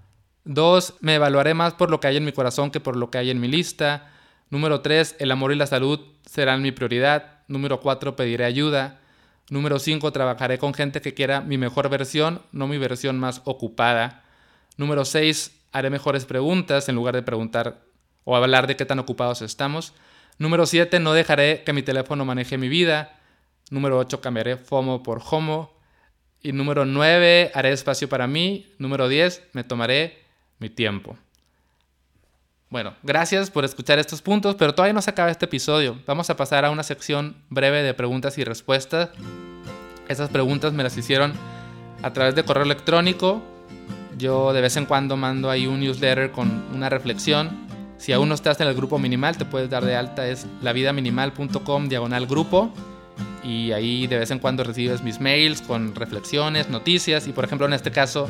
Dos, 0.45 0.95
me 1.01 1.15
evaluaré 1.15 1.55
más 1.55 1.75
por 1.75 1.91
lo 1.91 2.01
que 2.01 2.09
hay 2.09 2.17
en 2.17 2.25
mi 2.25 2.33
corazón 2.33 2.71
que 2.71 2.81
por 2.81 2.97
lo 2.97 3.11
que 3.11 3.19
hay 3.19 3.31
en 3.31 3.41
mi 3.41 3.49
lista. 3.49 4.13
Número 4.51 4.81
tres, 4.81 5.17
el 5.19 5.31
amor 5.31 5.53
y 5.53 5.57
la 5.57 5.67
salud 5.67 6.01
serán 6.27 6.63
mi 6.63 6.73
prioridad. 6.73 7.41
Número 7.49 7.81
cuatro, 7.81 8.17
pediré 8.17 8.45
ayuda. 8.45 9.01
Número 9.51 9.79
cinco, 9.79 10.13
trabajaré 10.13 10.59
con 10.59 10.75
gente 10.75 11.01
que 11.01 11.15
quiera 11.15 11.41
mi 11.41 11.59
mejor 11.59 11.89
versión, 11.89 12.43
no 12.53 12.67
mi 12.67 12.79
versión 12.79 13.19
más 13.19 13.43
ocupada. 13.45 14.25
Número 14.77 15.05
seis, 15.05 15.53
haré 15.73 15.91
mejores 15.91 16.25
preguntas 16.25 16.89
en 16.89 16.95
lugar 16.95 17.15
de 17.15 17.23
preguntar 17.23 17.83
o 18.25 18.37
hablar 18.37 18.67
de 18.67 18.77
qué 18.77 18.85
tan 18.85 18.99
ocupados 18.99 19.43
estamos. 19.43 19.93
Número 20.39 20.67
7, 20.67 20.99
no 21.01 21.13
dejaré 21.13 21.63
que 21.65 21.73
mi 21.73 21.83
teléfono 21.83 22.25
maneje 22.25 22.59
mi 22.59 22.69
vida. 22.69 23.19
Número 23.71 23.99
8, 23.99 24.21
cambiaré 24.21 24.57
FOMO 24.57 25.03
por 25.03 25.23
HOMO. 25.25 25.72
Y 26.43 26.53
número 26.53 26.85
9, 26.85 27.53
haré 27.55 27.73
espacio 27.73 28.09
para 28.09 28.27
mí. 28.27 28.73
Número 28.79 29.09
10, 29.09 29.51
me 29.53 29.65
tomaré 29.65 30.25
mi 30.59 30.69
tiempo. 30.69 31.17
Bueno, 32.69 32.95
gracias 33.03 33.51
por 33.51 33.65
escuchar 33.65 33.99
estos 33.99 34.23
puntos, 34.23 34.57
pero 34.57 34.75
todavía 34.75 34.95
no 34.95 35.03
se 35.03 35.11
acaba 35.11 35.31
este 35.31 35.45
episodio. 35.45 36.01
Vamos 36.07 36.31
a 36.31 36.37
pasar 36.37 36.65
a 36.65 36.71
una 36.71 36.83
sección 36.83 37.37
breve 37.51 37.83
de 37.83 37.95
preguntas 37.95 38.39
y 38.39 38.45
respuestas. 38.45 39.11
Esas 40.09 40.31
preguntas 40.31 40.73
me 40.73 40.83
las 40.83 40.97
hicieron 40.97 41.33
a 42.03 42.13
través 42.13 42.35
de 42.35 42.45
correo 42.45 42.65
electrónico. 42.65 43.43
Yo 44.19 44.53
de 44.53 44.61
vez 44.61 44.77
en 44.77 44.87
cuando 44.87 45.17
mando 45.17 45.51
ahí 45.51 45.67
un 45.67 45.81
newsletter 45.81 46.33
con 46.33 46.65
una 46.75 46.89
reflexión 46.89 47.63
si 48.03 48.13
aún 48.13 48.29
no 48.29 48.35
estás 48.35 48.61
en 48.61 48.67
el 48.67 48.75
grupo 48.75 48.99
minimal, 48.99 49.37
te 49.37 49.45
puedes 49.45 49.71
dar 49.71 49.85
de 49.85 49.95
alta, 49.95 50.27
es 50.27 50.45
lavidaminimal.com 50.61 51.89
diagonal 51.89 52.27
grupo. 52.27 52.75
Y 53.45 53.73
ahí 53.73 54.07
de 54.07 54.19
vez 54.19 54.31
en 54.31 54.39
cuando 54.39 54.65
recibes 54.65 55.03
mis 55.03 55.21
mails 55.21 55.63
con 55.63 55.95
reflexiones, 55.95 56.69
noticias. 56.69 57.27
Y 57.27 57.33
por 57.33 57.45
ejemplo, 57.45 57.67
en 57.67 57.73
este 57.73 57.91
caso, 57.91 58.29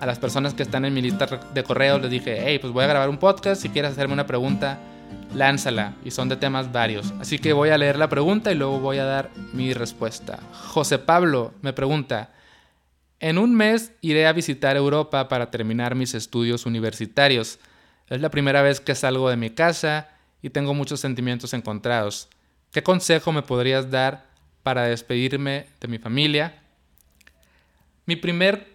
a 0.00 0.06
las 0.06 0.18
personas 0.18 0.54
que 0.54 0.62
están 0.62 0.84
en 0.84 0.94
mi 0.94 1.02
lista 1.02 1.26
de 1.26 1.62
correos 1.62 2.00
les 2.02 2.10
dije, 2.10 2.38
hey, 2.44 2.58
pues 2.58 2.72
voy 2.72 2.84
a 2.84 2.88
grabar 2.88 3.08
un 3.08 3.18
podcast. 3.18 3.62
Si 3.62 3.68
quieres 3.68 3.92
hacerme 3.92 4.14
una 4.14 4.26
pregunta, 4.26 4.78
lánzala. 5.34 5.94
Y 6.04 6.10
son 6.10 6.28
de 6.28 6.36
temas 6.36 6.72
varios. 6.72 7.12
Así 7.20 7.38
que 7.38 7.52
voy 7.52 7.70
a 7.70 7.78
leer 7.78 7.98
la 7.98 8.08
pregunta 8.08 8.52
y 8.52 8.54
luego 8.54 8.80
voy 8.80 8.98
a 8.98 9.04
dar 9.04 9.30
mi 9.52 9.72
respuesta. 9.74 10.38
José 10.52 10.98
Pablo 10.98 11.52
me 11.62 11.72
pregunta, 11.72 12.30
en 13.20 13.38
un 13.38 13.54
mes 13.54 13.92
iré 14.00 14.26
a 14.26 14.32
visitar 14.32 14.76
Europa 14.76 15.28
para 15.28 15.50
terminar 15.50 15.94
mis 15.94 16.14
estudios 16.14 16.66
universitarios. 16.66 17.58
Es 18.08 18.20
la 18.20 18.30
primera 18.30 18.62
vez 18.62 18.80
que 18.80 18.94
salgo 18.94 19.28
de 19.28 19.36
mi 19.36 19.50
casa 19.50 20.08
y 20.40 20.50
tengo 20.50 20.72
muchos 20.72 21.00
sentimientos 21.00 21.52
encontrados. 21.52 22.28
¿Qué 22.72 22.82
consejo 22.82 23.32
me 23.32 23.42
podrías 23.42 23.90
dar 23.90 24.26
para 24.62 24.84
despedirme 24.84 25.66
de 25.80 25.88
mi 25.88 25.98
familia? 25.98 26.62
Mi 28.06 28.16
primer, 28.16 28.68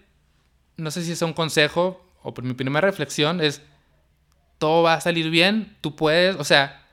no 0.77 0.91
sé 0.91 1.03
si 1.03 1.11
es 1.11 1.21
un 1.21 1.33
consejo 1.33 2.03
o 2.23 2.33
mi 2.41 2.53
primera 2.53 2.87
reflexión 2.87 3.41
es, 3.41 3.61
todo 4.57 4.83
va 4.83 4.95
a 4.95 5.01
salir 5.01 5.29
bien, 5.29 5.75
tú 5.81 5.95
puedes, 5.95 6.35
o 6.37 6.43
sea, 6.43 6.83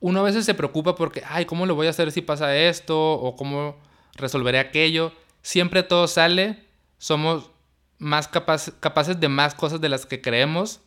uno 0.00 0.20
a 0.20 0.24
veces 0.24 0.44
se 0.44 0.54
preocupa 0.54 0.96
porque, 0.96 1.22
ay, 1.28 1.44
¿cómo 1.44 1.64
lo 1.64 1.76
voy 1.76 1.86
a 1.86 1.90
hacer 1.90 2.10
si 2.10 2.22
pasa 2.22 2.56
esto? 2.56 3.12
O 3.12 3.36
¿cómo 3.36 3.76
resolveré 4.14 4.58
aquello? 4.58 5.12
Siempre 5.42 5.84
todo 5.84 6.08
sale, 6.08 6.64
somos 6.98 7.50
más 7.98 8.26
capaces 8.26 9.20
de 9.20 9.28
más 9.28 9.54
cosas 9.54 9.80
de 9.80 9.88
las 9.88 10.06
que 10.06 10.20
creemos 10.20 10.80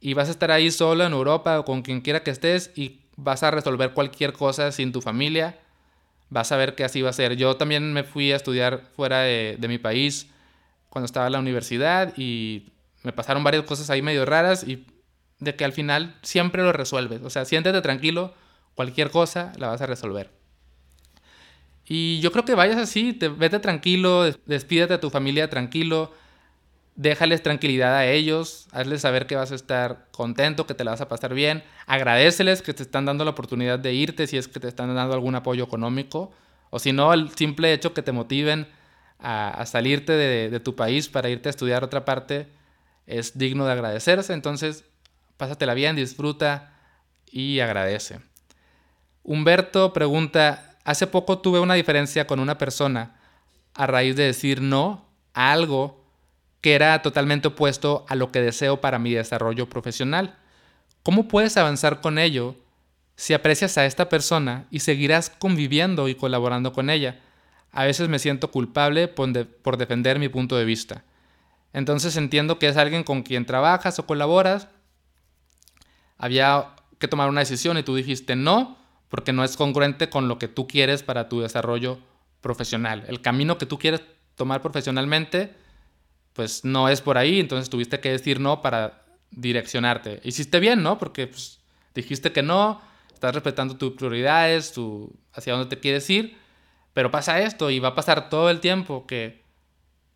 y 0.00 0.12
vas 0.12 0.28
a 0.28 0.32
estar 0.32 0.50
ahí 0.50 0.70
solo 0.70 1.04
en 1.04 1.12
Europa 1.14 1.58
o 1.58 1.64
con 1.64 1.80
quien 1.80 2.02
quiera 2.02 2.22
que 2.22 2.30
estés 2.30 2.70
y 2.74 3.00
vas 3.16 3.42
a 3.42 3.50
resolver 3.50 3.92
cualquier 3.92 4.32
cosa 4.32 4.72
sin 4.72 4.92
tu 4.92 5.00
familia. 5.00 5.58
Vas 6.28 6.52
a 6.52 6.56
ver 6.56 6.74
que 6.74 6.84
así 6.84 7.02
va 7.02 7.10
a 7.10 7.14
ser. 7.14 7.36
Yo 7.36 7.56
también 7.56 7.92
me 7.92 8.04
fui 8.04 8.32
a 8.32 8.36
estudiar 8.36 8.82
fuera 8.94 9.20
de, 9.20 9.58
mi 9.68 9.78
país 9.78 10.28
cuando 10.88 11.06
estaba 11.06 11.26
en 11.26 11.32
la 11.32 11.38
universidad 11.38 12.16
y 12.16 12.72
me 13.02 13.12
pasaron 13.12 13.44
varias 13.44 13.64
cosas 13.64 13.90
ahí 13.90 14.02
medio 14.02 14.24
raras 14.24 14.64
y 14.66 14.86
de 15.38 15.54
que 15.54 15.64
al 15.64 15.72
final 15.72 16.16
siempre 16.22 16.62
lo 16.62 16.72
resuelves. 16.72 17.22
O 17.22 17.30
sea, 17.30 17.44
siéntete 17.44 17.80
tranquilo, 17.80 18.34
cualquier 18.74 19.10
cosa 19.10 19.52
la 19.56 19.68
vas 19.68 19.80
a 19.80 19.86
resolver. 19.86 20.30
Y 21.88 22.18
yo 22.20 22.32
creo 22.32 22.44
que 22.44 22.54
vayas 22.54 22.78
así, 22.78 23.12
te, 23.12 23.28
vete 23.28 23.60
tranquilo, 23.60 24.24
despídete 24.46 24.94
a 24.94 25.00
tu 25.00 25.10
familia 25.10 25.48
tranquilo, 25.48 26.12
déjales 26.96 27.42
tranquilidad 27.42 27.94
a 27.94 28.06
ellos, 28.06 28.68
hazles 28.72 29.02
saber 29.02 29.26
que 29.26 29.36
vas 29.36 29.52
a 29.52 29.54
estar 29.54 30.08
contento, 30.10 30.66
que 30.66 30.74
te 30.74 30.82
la 30.82 30.92
vas 30.92 31.00
a 31.02 31.08
pasar 31.08 31.34
bien, 31.34 31.62
agradeceles 31.86 32.62
que 32.62 32.74
te 32.74 32.82
están 32.82 33.04
dando 33.04 33.24
la 33.24 33.30
oportunidad 33.30 33.78
de 33.78 33.92
irte 33.92 34.26
si 34.26 34.38
es 34.38 34.48
que 34.48 34.60
te 34.60 34.68
están 34.68 34.94
dando 34.94 35.14
algún 35.14 35.34
apoyo 35.34 35.64
económico, 35.64 36.32
o 36.70 36.78
si 36.78 36.92
no, 36.92 37.12
el 37.12 37.30
simple 37.36 37.72
hecho 37.72 37.94
que 37.94 38.02
te 38.02 38.12
motiven 38.12 38.66
a, 39.18 39.64
salirte 39.66 40.12
de, 40.12 40.50
de, 40.50 40.60
tu 40.60 40.74
país 40.74 41.08
para 41.08 41.28
irte 41.30 41.48
a 41.48 41.50
estudiar 41.50 41.84
otra 41.84 42.04
parte 42.04 42.48
es 43.06 43.38
digno 43.38 43.64
de 43.66 43.72
agradecerse, 43.72 44.32
entonces 44.32 44.84
pásatela 45.36 45.74
bien, 45.74 45.96
disfruta 45.96 46.72
y 47.30 47.60
agradece. 47.60 48.20
Humberto 49.22 49.92
pregunta, 49.92 50.78
hace 50.84 51.06
poco 51.06 51.38
tuve 51.38 51.60
una 51.60 51.74
diferencia 51.74 52.26
con 52.26 52.40
una 52.40 52.58
persona 52.58 53.16
a 53.74 53.86
raíz 53.86 54.16
de 54.16 54.24
decir 54.24 54.60
no 54.60 55.08
a 55.34 55.52
algo 55.52 56.05
que 56.60 56.74
era 56.74 57.00
totalmente 57.02 57.48
opuesto 57.48 58.04
a 58.08 58.14
lo 58.14 58.32
que 58.32 58.40
deseo 58.40 58.80
para 58.80 58.98
mi 58.98 59.12
desarrollo 59.12 59.68
profesional. 59.68 60.36
¿Cómo 61.02 61.28
puedes 61.28 61.56
avanzar 61.56 62.00
con 62.00 62.18
ello 62.18 62.56
si 63.14 63.32
aprecias 63.34 63.78
a 63.78 63.86
esta 63.86 64.08
persona 64.08 64.66
y 64.70 64.80
seguirás 64.80 65.30
conviviendo 65.30 66.08
y 66.08 66.14
colaborando 66.14 66.72
con 66.72 66.90
ella? 66.90 67.20
A 67.70 67.84
veces 67.84 68.08
me 68.08 68.18
siento 68.18 68.50
culpable 68.50 69.06
por, 69.06 69.76
defender 69.76 70.18
mi 70.18 70.28
punto 70.28 70.56
de 70.56 70.64
vista. 70.64 71.04
Entonces 71.72 72.16
entiendo 72.16 72.58
que 72.58 72.68
es 72.68 72.76
alguien 72.76 73.04
con 73.04 73.22
quien 73.22 73.44
trabajas 73.44 73.98
o 73.98 74.06
colaboras. 74.06 74.68
Había 76.16 76.70
que 76.98 77.06
tomar 77.06 77.28
una 77.28 77.40
decisión 77.40 77.76
y 77.76 77.82
tú 77.82 77.94
dijiste 77.94 78.34
no, 78.34 78.78
porque 79.08 79.32
no 79.32 79.44
es 79.44 79.56
congruente 79.56 80.08
con 80.08 80.26
lo 80.26 80.38
que 80.38 80.48
tú 80.48 80.66
quieres 80.66 81.02
para 81.02 81.28
tu 81.28 81.40
desarrollo 81.40 81.98
profesional. 82.40 83.04
El 83.08 83.20
camino 83.20 83.58
que 83.58 83.66
tú 83.66 83.78
quieres 83.78 84.00
tomar 84.36 84.62
profesionalmente 84.62 85.54
pues 86.36 86.64
no 86.64 86.90
es 86.90 87.00
por 87.00 87.16
ahí, 87.16 87.40
entonces 87.40 87.70
tuviste 87.70 87.98
que 87.98 88.10
decir 88.10 88.38
no 88.38 88.60
para 88.60 89.02
direccionarte. 89.30 90.20
Hiciste 90.22 90.60
bien, 90.60 90.82
¿no? 90.82 90.98
Porque 90.98 91.26
pues, 91.26 91.58
dijiste 91.94 92.30
que 92.30 92.42
no, 92.42 92.80
estás 93.12 93.34
respetando 93.34 93.76
tus 93.76 93.94
prioridades, 93.94 94.72
tu, 94.72 95.10
hacia 95.32 95.54
dónde 95.54 95.74
te 95.74 95.80
quieres 95.80 96.08
ir, 96.10 96.36
pero 96.92 97.10
pasa 97.10 97.40
esto 97.40 97.70
y 97.70 97.80
va 97.80 97.88
a 97.88 97.94
pasar 97.94 98.28
todo 98.28 98.50
el 98.50 98.60
tiempo 98.60 99.06
que 99.06 99.42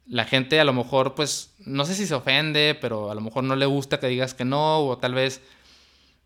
la 0.07 0.27
gente 0.27 0.61
a 0.61 0.65
lo 0.65 0.75
mejor, 0.75 1.15
pues, 1.15 1.55
no 1.61 1.87
sé 1.87 1.95
si 1.95 2.07
se 2.07 2.15
ofende, 2.15 2.77
pero 2.79 3.11
a 3.11 3.15
lo 3.15 3.23
mejor 3.23 3.45
no 3.45 3.57
le 3.57 3.65
gusta 3.65 3.99
que 3.99 4.09
digas 4.09 4.35
que 4.35 4.45
no, 4.45 4.81
o 4.81 4.99
tal 4.99 5.15
vez 5.15 5.41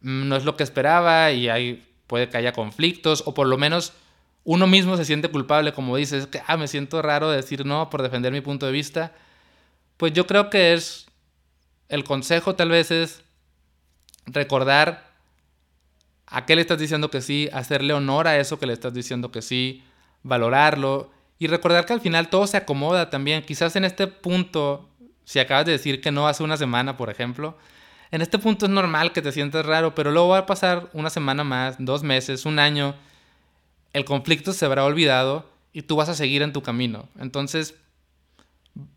mm, 0.01 0.29
no 0.29 0.37
es 0.37 0.45
lo 0.45 0.57
que 0.57 0.65
esperaba 0.65 1.31
y 1.31 1.49
hay, 1.49 1.87
puede 2.09 2.29
que 2.29 2.37
haya 2.37 2.53
conflictos, 2.53 3.23
o 3.27 3.33
por 3.33 3.47
lo 3.47 3.59
menos 3.59 3.93
uno 4.43 4.67
mismo 4.67 4.97
se 4.97 5.05
siente 5.05 5.29
culpable, 5.29 5.73
como 5.73 5.97
dices, 5.97 6.27
que, 6.27 6.43
ah, 6.49 6.57
me 6.57 6.67
siento 6.67 7.01
raro 7.01 7.31
de 7.31 7.37
decir 7.37 7.65
no 7.65 7.91
por 7.91 8.03
defender 8.03 8.33
mi 8.33 8.41
punto 8.41 8.67
de 8.67 8.73
vista 8.73 9.13
pues 9.97 10.13
yo 10.13 10.27
creo 10.27 10.51
que 10.51 10.73
es, 10.73 11.07
el 11.89 12.05
consejo 12.05 12.55
tal 12.55 12.71
vez 12.71 12.91
es 12.91 13.23
recordar 14.27 15.05
a 16.27 16.47
qué 16.47 16.57
le 16.57 16.63
estás 16.63 16.79
diciendo 16.79 17.11
que 17.11 17.21
sí, 17.21 17.49
hacerle 17.53 17.93
honor 17.93 18.27
a 18.27 18.39
eso 18.39 18.59
que 18.59 18.67
le 18.67 18.73
estás 18.73 18.95
diciendo 18.95 19.31
que 19.31 19.43
sí, 19.43 19.85
valorarlo 20.23 21.11
y 21.39 21.47
recordar 21.47 21.87
que 21.87 21.93
al 21.93 22.01
final 22.01 22.29
todo 22.29 22.47
se 22.47 22.57
acomoda 22.57 23.11
también. 23.11 23.43
Quizás 23.43 23.77
en 23.77 23.85
este 23.85 24.07
punto, 24.07 24.89
si 25.25 25.39
acabas 25.39 25.67
de 25.67 25.73
decir 25.73 26.01
que 26.01 26.11
no 26.11 26.27
hace 26.27 26.43
una 26.43 26.57
semana, 26.57 26.97
por 26.97 27.11
ejemplo, 27.11 27.57
en 28.11 28.23
este 28.23 28.39
punto 28.39 28.67
es 28.67 28.73
normal 28.73 29.13
que 29.13 29.23
te 29.23 29.33
sientas 29.33 29.67
raro, 29.67 29.95
pero 29.95 30.11
luego 30.11 30.29
va 30.29 30.39
a 30.39 30.47
pasar 30.47 30.89
una 30.93 31.11
semana 31.11 31.45
más, 31.45 31.77
dos 31.79 32.03
meses, 32.03 32.47
un 32.47 32.59
año, 32.59 32.95
el 33.93 34.05
conflicto 34.05 34.53
se 34.53 34.65
habrá 34.65 34.85
olvidado 34.85 35.49
y 35.73 35.83
tú 35.83 35.97
vas 35.97 36.09
a 36.09 36.15
seguir 36.15 36.43
en 36.43 36.53
tu 36.53 36.63
camino. 36.63 37.09
Entonces, 37.19 37.75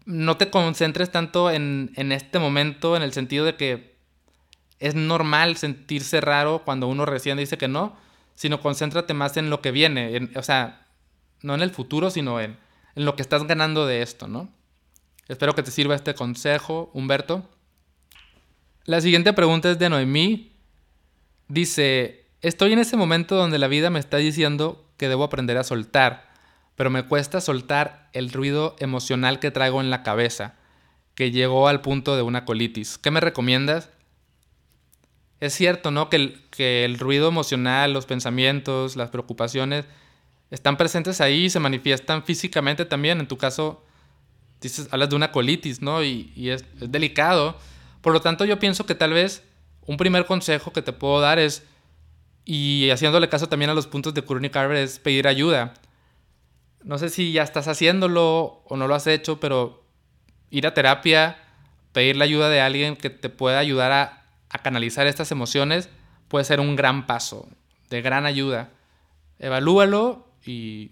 no 0.05 0.37
te 0.37 0.49
concentres 0.49 1.11
tanto 1.11 1.51
en, 1.51 1.91
este 1.95 2.39
momento, 2.39 2.95
en 2.95 3.03
el 3.03 3.13
sentido 3.13 3.45
de 3.45 3.55
que 3.55 3.95
es 4.79 4.95
normal 4.95 5.57
sentirse 5.57 6.21
raro 6.21 6.63
cuando 6.63 6.87
uno 6.87 7.05
recién 7.05 7.37
dice 7.37 7.57
que 7.57 7.67
no, 7.67 7.95
sino 8.35 8.59
concéntrate 8.59 9.13
más 9.13 9.37
en 9.37 9.49
lo 9.49 9.61
que 9.61 9.71
viene, 9.71 10.29
o 10.35 10.43
sea, 10.43 10.87
no 11.41 11.55
en 11.55 11.61
el 11.61 11.71
futuro, 11.71 12.09
sino 12.09 12.39
en, 12.39 12.57
en 12.95 13.05
lo 13.05 13.15
que 13.15 13.21
estás 13.21 13.45
ganando 13.45 13.85
de 13.85 14.01
esto, 14.01 14.27
¿no? 14.27 14.49
Espero 15.27 15.53
que 15.53 15.63
te 15.63 15.71
sirva 15.71 15.95
este 15.95 16.15
consejo, 16.15 16.89
Humberto. 16.93 17.49
La 18.85 19.01
siguiente 19.01 19.33
pregunta 19.33 19.69
es 19.69 19.77
de 19.77 19.89
Noemí. 19.89 20.53
Dice, 21.49 22.25
estoy 22.41 22.73
en 22.73 22.79
ese 22.79 22.95
momento 22.95 23.35
donde 23.35 23.59
la 23.59 23.67
vida 23.67 23.89
me 23.89 23.99
está 23.99 24.17
diciendo 24.17 24.85
que 24.97 25.09
debo 25.09 25.23
aprender 25.23 25.57
a 25.57 25.63
soltar, 25.63 26.26
pero 26.77 26.91
me 26.91 27.03
cuesta 27.03 27.41
soltar 27.41 28.07
el 28.13 28.31
ruido 28.31 28.75
emocional 28.77 29.39
que 29.39 29.49
traigo 29.49 29.81
en 29.81 29.89
la 29.89 30.03
cabeza, 30.03 30.53
que 31.15 31.31
llegó 31.31 31.67
al 31.67 31.81
punto 31.81 32.15
de 32.15 32.21
una 32.21 32.45
colitis. 32.45 32.99
¿Qué 32.99 33.09
me 33.09 33.19
recomiendas? 33.19 33.89
Es 35.39 35.55
cierto, 35.55 35.89
¿no? 35.89 36.11
Que 36.11 36.17
el, 36.17 36.41
que 36.51 36.85
el 36.85 36.99
ruido 36.99 37.29
emocional, 37.29 37.93
los 37.93 38.05
pensamientos, 38.05 38.95
las 38.95 39.09
preocupaciones, 39.09 39.85
están 40.51 40.77
presentes 40.77 41.19
ahí 41.19 41.45
y 41.45 41.49
se 41.49 41.59
manifiestan 41.59 42.23
físicamente 42.23 42.85
también. 42.85 43.19
En 43.19 43.27
tu 43.27 43.37
caso, 43.37 43.83
dices, 44.61 44.87
hablas 44.91 45.09
de 45.09 45.15
una 45.15 45.31
colitis, 45.31 45.81
¿no? 45.81 46.03
Y, 46.03 46.31
es, 46.35 46.63
delicado. 46.79 47.57
Por 48.01 48.13
lo 48.13 48.21
tanto, 48.21 48.45
yo 48.45 48.59
pienso 48.59 48.85
que 48.85 48.93
tal 48.93 49.13
vez 49.13 49.43
un 49.87 49.97
primer 49.97 50.27
consejo 50.27 50.73
que 50.73 50.83
te 50.83 50.93
puedo 50.93 51.21
dar 51.21 51.39
es, 51.39 51.63
y 52.45 52.91
haciéndole 52.91 53.29
caso 53.29 53.49
también 53.49 53.71
a 53.71 53.73
los 53.73 53.87
puntos 53.87 54.13
de 54.13 54.21
Courtney 54.21 54.51
Carver, 54.51 54.77
es 54.77 54.99
pedir 54.99 55.27
ayuda. 55.27 55.73
No 56.87 56.97
sé 56.97 57.09
si 57.09 57.33
ya 57.33 57.43
estás 57.43 57.67
haciéndolo 57.67 58.63
o 58.65 58.77
no 58.77 58.87
lo 58.87 58.95
has 58.95 59.07
hecho, 59.07 59.41
pero 59.41 59.83
ir 60.49 60.65
a 60.65 60.73
terapia, 60.73 61.37
pedir 61.91 62.15
la 62.15 62.23
ayuda 62.23 62.47
de 62.47 62.61
alguien 62.61 62.95
que 62.95 63.09
te 63.09 63.27
pueda 63.27 63.59
ayudar 63.59 63.91
a, 63.91 64.23
canalizar 64.63 65.05
estas 65.05 65.31
emociones, 65.33 65.89
puede 66.29 66.45
ser 66.45 66.61
un 66.61 66.77
gran 66.77 67.05
paso, 67.05 67.45
de 67.89 68.01
gran 68.01 68.25
ayuda. 68.25 68.69
Evalúalo 69.37 70.25
y, 70.45 70.91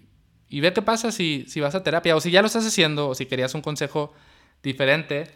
y 0.50 0.60
ve 0.60 0.74
qué 0.74 0.82
pasa 0.82 1.12
si 1.12 1.46
vas 1.60 1.74
a 1.74 1.82
terapia 1.82 2.14
o 2.14 2.20
si 2.20 2.30
ya 2.30 2.42
lo 2.42 2.46
estás 2.46 2.66
haciendo 2.66 3.08
o 3.08 3.14
si 3.14 3.24
querías 3.24 3.54
un 3.54 3.62
consejo 3.62 4.12
diferente. 4.62 5.30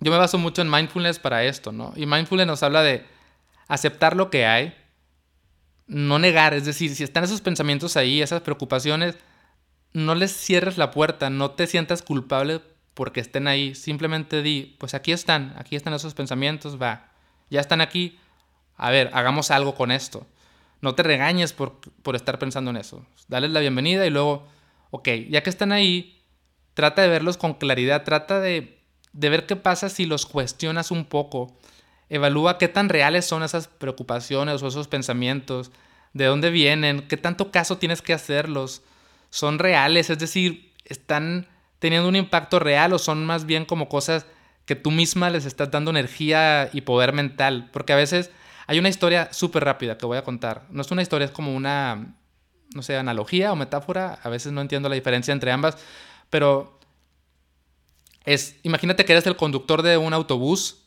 Yo 0.00 0.10
me 0.10 0.18
baso 0.18 0.36
mucho 0.36 0.62
en 0.62 0.70
mindfulness 0.70 1.20
para 1.20 1.44
esto, 1.44 1.70
¿no? 1.70 1.92
Y 1.94 2.06
mindfulness 2.06 2.48
nos 2.48 2.64
habla 2.64 2.82
de 2.82 3.06
aceptar 3.68 4.16
lo 4.16 4.30
que 4.30 4.46
hay, 4.46 4.74
no 5.86 6.18
negar, 6.18 6.54
es 6.54 6.64
decir, 6.64 6.94
si 6.94 7.04
están 7.04 7.24
esos 7.24 7.40
pensamientos 7.40 7.96
ahí, 7.96 8.22
esas 8.22 8.40
preocupaciones, 8.42 9.16
no 9.92 10.14
les 10.14 10.34
cierres 10.34 10.78
la 10.78 10.90
puerta, 10.90 11.30
no 11.30 11.50
te 11.50 11.66
sientas 11.66 12.02
culpable 12.02 12.60
porque 12.94 13.20
estén 13.20 13.48
ahí, 13.48 13.74
simplemente 13.74 14.42
di, 14.42 14.76
pues 14.78 14.94
aquí 14.94 15.12
están, 15.12 15.54
aquí 15.56 15.76
están 15.76 15.94
esos 15.94 16.14
pensamientos, 16.14 16.80
va, 16.80 17.10
ya 17.50 17.60
están 17.60 17.80
aquí, 17.80 18.18
a 18.76 18.90
ver, 18.90 19.10
hagamos 19.12 19.50
algo 19.50 19.74
con 19.74 19.90
esto. 19.90 20.26
No 20.80 20.94
te 20.94 21.02
regañes 21.02 21.52
por, 21.52 21.78
por 22.02 22.16
estar 22.16 22.38
pensando 22.38 22.70
en 22.70 22.76
eso. 22.76 23.06
Dales 23.28 23.50
la 23.52 23.60
bienvenida 23.60 24.04
y 24.04 24.10
luego, 24.10 24.48
ok, 24.90 25.08
ya 25.30 25.42
que 25.42 25.50
están 25.50 25.72
ahí, 25.72 26.20
trata 26.74 27.02
de 27.02 27.08
verlos 27.08 27.36
con 27.36 27.54
claridad, 27.54 28.02
trata 28.02 28.40
de, 28.40 28.80
de 29.12 29.28
ver 29.28 29.46
qué 29.46 29.56
pasa 29.56 29.88
si 29.88 30.06
los 30.06 30.26
cuestionas 30.26 30.90
un 30.90 31.04
poco. 31.04 31.56
Evalúa 32.12 32.58
qué 32.58 32.68
tan 32.68 32.90
reales 32.90 33.24
son 33.24 33.42
esas 33.42 33.68
preocupaciones 33.68 34.62
o 34.62 34.68
esos 34.68 34.86
pensamientos, 34.86 35.70
de 36.12 36.26
dónde 36.26 36.50
vienen, 36.50 37.08
qué 37.08 37.16
tanto 37.16 37.50
caso 37.50 37.78
tienes 37.78 38.02
que 38.02 38.12
hacerlos. 38.12 38.82
¿Son 39.30 39.58
reales? 39.58 40.10
Es 40.10 40.18
decir, 40.18 40.74
¿están 40.84 41.46
teniendo 41.78 42.06
un 42.06 42.16
impacto 42.16 42.58
real 42.58 42.92
o 42.92 42.98
son 42.98 43.24
más 43.24 43.46
bien 43.46 43.64
como 43.64 43.88
cosas 43.88 44.26
que 44.66 44.76
tú 44.76 44.90
misma 44.90 45.30
les 45.30 45.46
estás 45.46 45.70
dando 45.70 45.90
energía 45.90 46.68
y 46.74 46.82
poder 46.82 47.14
mental? 47.14 47.70
Porque 47.72 47.94
a 47.94 47.96
veces 47.96 48.30
hay 48.66 48.78
una 48.78 48.90
historia 48.90 49.32
súper 49.32 49.64
rápida 49.64 49.96
que 49.96 50.04
voy 50.04 50.18
a 50.18 50.22
contar. 50.22 50.66
No 50.68 50.82
es 50.82 50.90
una 50.90 51.00
historia, 51.00 51.24
es 51.24 51.30
como 51.30 51.56
una, 51.56 52.14
no 52.74 52.82
sé, 52.82 52.94
analogía 52.98 53.52
o 53.52 53.56
metáfora. 53.56 54.18
A 54.22 54.28
veces 54.28 54.52
no 54.52 54.60
entiendo 54.60 54.90
la 54.90 54.96
diferencia 54.96 55.32
entre 55.32 55.50
ambas. 55.50 55.78
Pero 56.28 56.78
es, 58.26 58.56
imagínate 58.64 59.06
que 59.06 59.12
eres 59.12 59.26
el 59.26 59.36
conductor 59.36 59.80
de 59.80 59.96
un 59.96 60.12
autobús. 60.12 60.81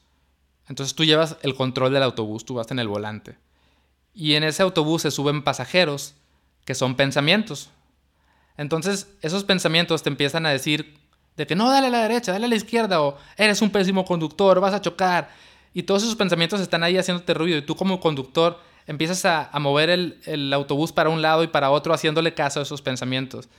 Entonces 0.67 0.95
tú 0.95 1.03
llevas 1.03 1.37
el 1.41 1.55
control 1.55 1.93
del 1.93 2.03
autobús, 2.03 2.45
tú 2.45 2.55
vas 2.55 2.69
en 2.71 2.79
el 2.79 2.87
volante. 2.87 3.37
Y 4.13 4.35
en 4.35 4.43
ese 4.43 4.63
autobús 4.63 5.03
se 5.03 5.11
suben 5.11 5.43
pasajeros 5.43 6.15
que 6.65 6.75
son 6.75 6.95
pensamientos. 6.95 7.69
Entonces 8.57 9.07
esos 9.21 9.43
pensamientos 9.43 10.03
te 10.03 10.09
empiezan 10.09 10.45
a 10.45 10.49
decir 10.49 10.97
de 11.35 11.45
que 11.45 11.55
no, 11.55 11.69
dale 11.69 11.87
a 11.87 11.89
la 11.89 12.01
derecha, 12.03 12.31
dale 12.31 12.45
a 12.45 12.49
la 12.49 12.55
izquierda, 12.55 13.01
o 13.01 13.17
eres 13.37 13.61
un 13.61 13.69
pésimo 13.69 14.05
conductor, 14.05 14.59
vas 14.59 14.73
a 14.73 14.81
chocar. 14.81 15.29
Y 15.73 15.83
todos 15.83 16.03
esos 16.03 16.15
pensamientos 16.15 16.61
están 16.61 16.83
ahí 16.83 16.97
haciéndote 16.97 17.33
ruido 17.33 17.57
y 17.57 17.61
tú 17.61 17.75
como 17.75 17.99
conductor 17.99 18.59
empiezas 18.87 19.25
a, 19.25 19.49
mover 19.59 19.89
el, 19.89 20.53
autobús 20.53 20.91
para 20.91 21.09
un 21.09 21.21
lado 21.21 21.43
y 21.43 21.47
para 21.47 21.71
otro 21.71 21.93
haciéndole 21.93 22.33
caso 22.33 22.59
a 22.59 22.63
esos 22.63 22.81
pensamientos. 22.81 23.49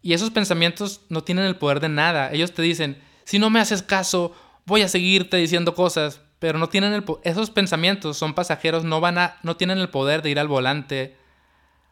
Y 0.00 0.12
esos 0.12 0.30
pensamientos 0.30 1.00
no 1.08 1.24
tienen 1.24 1.44
el 1.44 1.56
poder 1.56 1.80
de 1.80 1.88
nada. 1.88 2.32
Ellos 2.32 2.52
te 2.52 2.62
dicen, 2.62 3.02
si 3.24 3.40
no 3.40 3.50
me 3.50 3.58
haces 3.58 3.82
caso, 3.82 4.32
voy 4.64 4.82
a 4.82 4.88
seguirte 4.88 5.36
diciendo 5.36 5.74
cosas, 5.74 6.20
pero 6.38 6.58
no 6.58 6.68
tienen 6.68 6.92
el 6.92 7.04
esos 7.24 7.50
pensamientos 7.50 8.16
son 8.16 8.34
pasajeros, 8.34 8.84
no 8.84 9.00
van 9.00 9.18
a 9.18 9.36
no 9.42 9.56
tienen 9.56 9.78
el 9.78 9.88
poder 9.88 10.22
de 10.22 10.30
ir 10.30 10.38
al 10.38 10.48
volante 10.48 11.16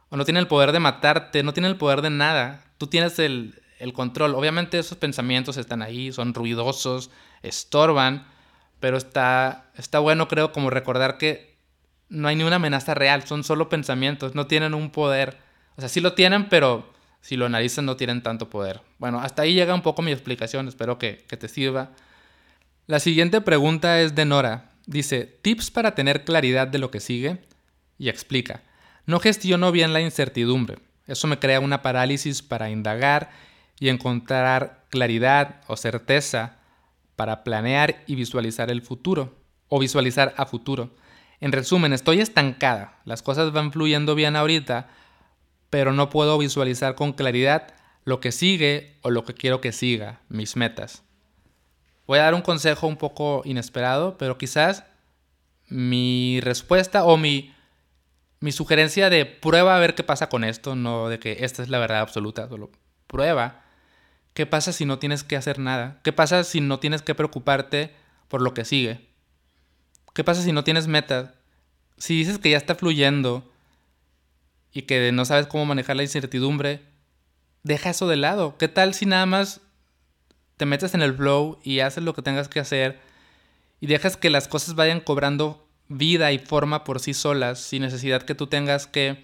o 0.09 0.17
no 0.17 0.25
tienen 0.25 0.43
el 0.43 0.49
poder 0.49 0.73
de 0.73 0.79
matarte, 0.79 1.43
no 1.43 1.53
tienen 1.53 1.73
el 1.73 1.79
poder 1.79 2.03
de 2.03 2.11
nada. 2.11 2.65
Tú 2.79 2.87
tienes 2.87 3.19
el, 3.19 3.61
el 3.79 3.93
control. 3.93 4.35
Obviamente 4.35 4.79
esos 4.79 4.99
pensamientos 4.99 5.57
están 5.57 5.83
ahí, 5.83 6.13
son 6.13 6.35
ruidosos, 6.35 7.11
estorban, 7.43 8.27
pero 8.81 8.97
está, 8.97 9.71
está 9.77 9.99
bueno, 9.99 10.29
creo, 10.29 10.53
como 10.53 10.71
recordar 10.71 11.19
que 11.19 11.57
no 12.09 12.29
hay 12.29 12.37
ni 12.37 12.45
una 12.45 12.57
amenaza 12.57 12.95
real, 12.95 13.27
son 13.27 13.43
solo 13.43 13.69
pensamientos, 13.69 14.35
no 14.35 14.47
tienen 14.47 14.75
un 14.75 14.91
poder. 14.91 15.39
O 15.77 15.81
sea, 15.81 15.89
sí 15.89 16.01
lo 16.01 16.13
tienen, 16.13 16.49
pero 16.49 16.93
si 17.21 17.37
lo 17.37 17.47
analizan 17.47 17.85
no 17.85 17.97
tienen 17.97 18.23
tanto 18.23 18.49
poder. 18.49 18.83
Bueno, 18.99 19.21
hasta 19.21 19.43
ahí 19.43 19.55
llega 19.55 19.75
un 19.75 19.83
poco 19.83 20.03
mi 20.03 20.13
explicación, 20.13 20.69
espero 20.69 20.99
que, 20.99 21.25
que 21.29 21.37
te 21.37 21.49
sirva. 21.49 21.91
La 22.89 23.01
siguiente 23.01 23.41
pregunta 23.41 24.01
es 24.01 24.15
de 24.15 24.25
Nora. 24.25 24.71
Dice, 24.87 25.25
tips 25.43 25.73
para 25.73 25.97
tener 25.97 26.25
claridad 26.25 26.69
de 26.69 26.79
lo 26.79 26.93
que 26.93 27.01
sigue 27.01 27.41
y 27.99 28.09
explica. 28.09 28.63
No 29.07 29.19
gestiono 29.19 29.73
bien 29.73 29.93
la 29.93 30.01
incertidumbre. 30.01 30.79
Eso 31.09 31.27
me 31.27 31.41
crea 31.41 31.59
una 31.59 31.83
parálisis 31.83 32.43
para 32.43 32.71
indagar 32.71 33.31
y 33.81 33.89
encontrar 33.89 34.85
claridad 34.89 35.63
o 35.67 35.77
certeza 35.77 36.59
para 37.17 37.43
planear 37.43 38.05
y 38.07 38.15
visualizar 38.15 38.71
el 38.71 38.83
futuro 38.83 39.37
o 39.67 39.81
visualizar 39.81 40.33
a 40.37 40.47
futuro. 40.47 40.95
En 41.41 41.51
resumen, 41.51 41.93
estoy 41.93 42.21
estancada, 42.21 43.01
las 43.05 43.21
cosas 43.21 43.51
van 43.53 43.73
fluyendo 43.73 44.15
bien 44.15 44.37
ahorita, 44.37 44.89
pero 45.71 45.93
no 45.93 46.09
puedo 46.09 46.39
visualizar 46.39 46.95
con 46.95 47.15
claridad 47.15 47.75
lo 48.05 48.21
que 48.21 48.31
sigue 48.31 48.97
o 49.03 49.11
lo 49.11 49.25
que 49.25 49.35
quiero 49.35 49.61
que 49.61 49.73
siga, 49.73 50.21
mis 50.29 50.55
metas. 50.55 51.03
Voy 52.07 52.19
a 52.19 52.23
dar 52.23 52.35
un 52.35 52.43
consejo 52.43 52.87
un 52.87 52.97
poco 52.97 53.43
inesperado, 53.45 54.17
pero 54.19 54.39
quizás 54.39 54.85
mi 55.69 56.41
respuesta 56.41 57.05
o 57.05 57.17
mi, 57.17 57.53
sugerencia 58.51 59.11
de 59.11 59.27
prueba 59.27 59.77
a 59.77 59.81
ver 59.81 59.95
qué 59.95 60.05
pasa 60.05 60.29
con 60.29 60.45
esto, 60.45 60.77
no 60.77 61.09
de 61.09 61.19
que 61.19 61.39
esta 61.41 61.63
es 61.63 61.69
la 61.69 61.79
verdad 61.79 62.01
absoluta, 62.01 62.49
solo 62.49 62.71
prueba 63.07 63.67
¿Qué 64.37 64.45
pasa 64.45 64.71
si 64.75 64.85
no 64.85 64.99
tienes 64.99 65.25
que 65.25 65.35
hacer 65.35 65.59
nada? 65.59 65.99
¿Qué 66.05 66.13
pasa 66.13 66.45
si 66.45 66.61
no 66.61 66.79
tienes 66.79 67.01
que 67.01 67.15
preocuparte 67.15 67.95
por 68.29 68.43
lo 68.43 68.53
que 68.53 68.67
sigue? 68.67 69.09
¿Qué 70.13 70.25
pasa 70.25 70.43
si 70.43 70.53
no 70.53 70.63
tienes 70.63 70.89
metas? 70.89 71.31
Si 71.97 72.19
dices 72.19 72.39
que 72.39 72.51
ya 72.51 72.59
está 72.59 72.75
fluyendo 72.75 73.51
y 74.73 74.83
que 74.83 75.11
no 75.11 75.25
sabes 75.25 75.47
cómo 75.47 75.65
manejar 75.65 75.97
la 75.97 76.03
incertidumbre, 76.03 76.83
deja 77.63 77.89
eso 77.89 78.09
de 78.09 78.17
lado. 78.17 78.59
¿Qué 78.59 78.69
tal 78.69 78.93
si 78.93 79.07
nada 79.07 79.25
más 79.25 79.63
te 80.57 80.67
metes 80.67 80.95
en 80.95 81.03
el 81.03 81.15
flow 81.15 81.59
y 81.63 81.81
haces 81.81 82.03
lo 82.03 82.15
que 82.15 82.23
tengas 82.23 82.49
que 82.49 82.61
hacer 82.61 82.99
y 83.81 83.87
dejas 83.87 84.17
que 84.17 84.31
las 84.31 84.49
cosas 84.49 84.75
vayan 84.75 85.01
cobrando 85.01 85.67
vida 85.89 86.33
y 86.33 86.39
forma 86.39 86.85
por 86.85 87.01
sí 87.01 87.15
solas 87.15 87.61
sin 87.61 87.83
necesidad 87.83 88.23
que 88.23 88.35
tú 88.35 88.47
tengas 88.47 88.87
que 88.87 89.23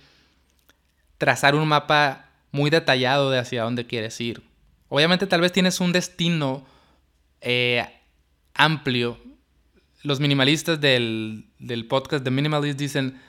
trazar 1.19 1.55
un 1.55 1.67
mapa 1.69 2.29
muy 2.51 2.71
detallado 2.71 3.31
de 3.31 3.39
hacia 3.39 3.63
dónde 3.63 3.87
quieres 3.87 4.21
ir? 4.21 4.43
Obviamente 4.89 5.27
tal 5.27 5.41
vez 5.41 5.53
tienes 5.53 5.81
un 5.81 5.93
destino 5.93 6.67
eh, 7.41 7.87
amplio. 8.55 9.19
Los 10.03 10.21
minimalistas 10.21 10.81
del, 10.81 11.47
podcast 11.89 12.25
de 12.25 12.31
Minimalist 12.31 12.79
dicen, 12.79 13.21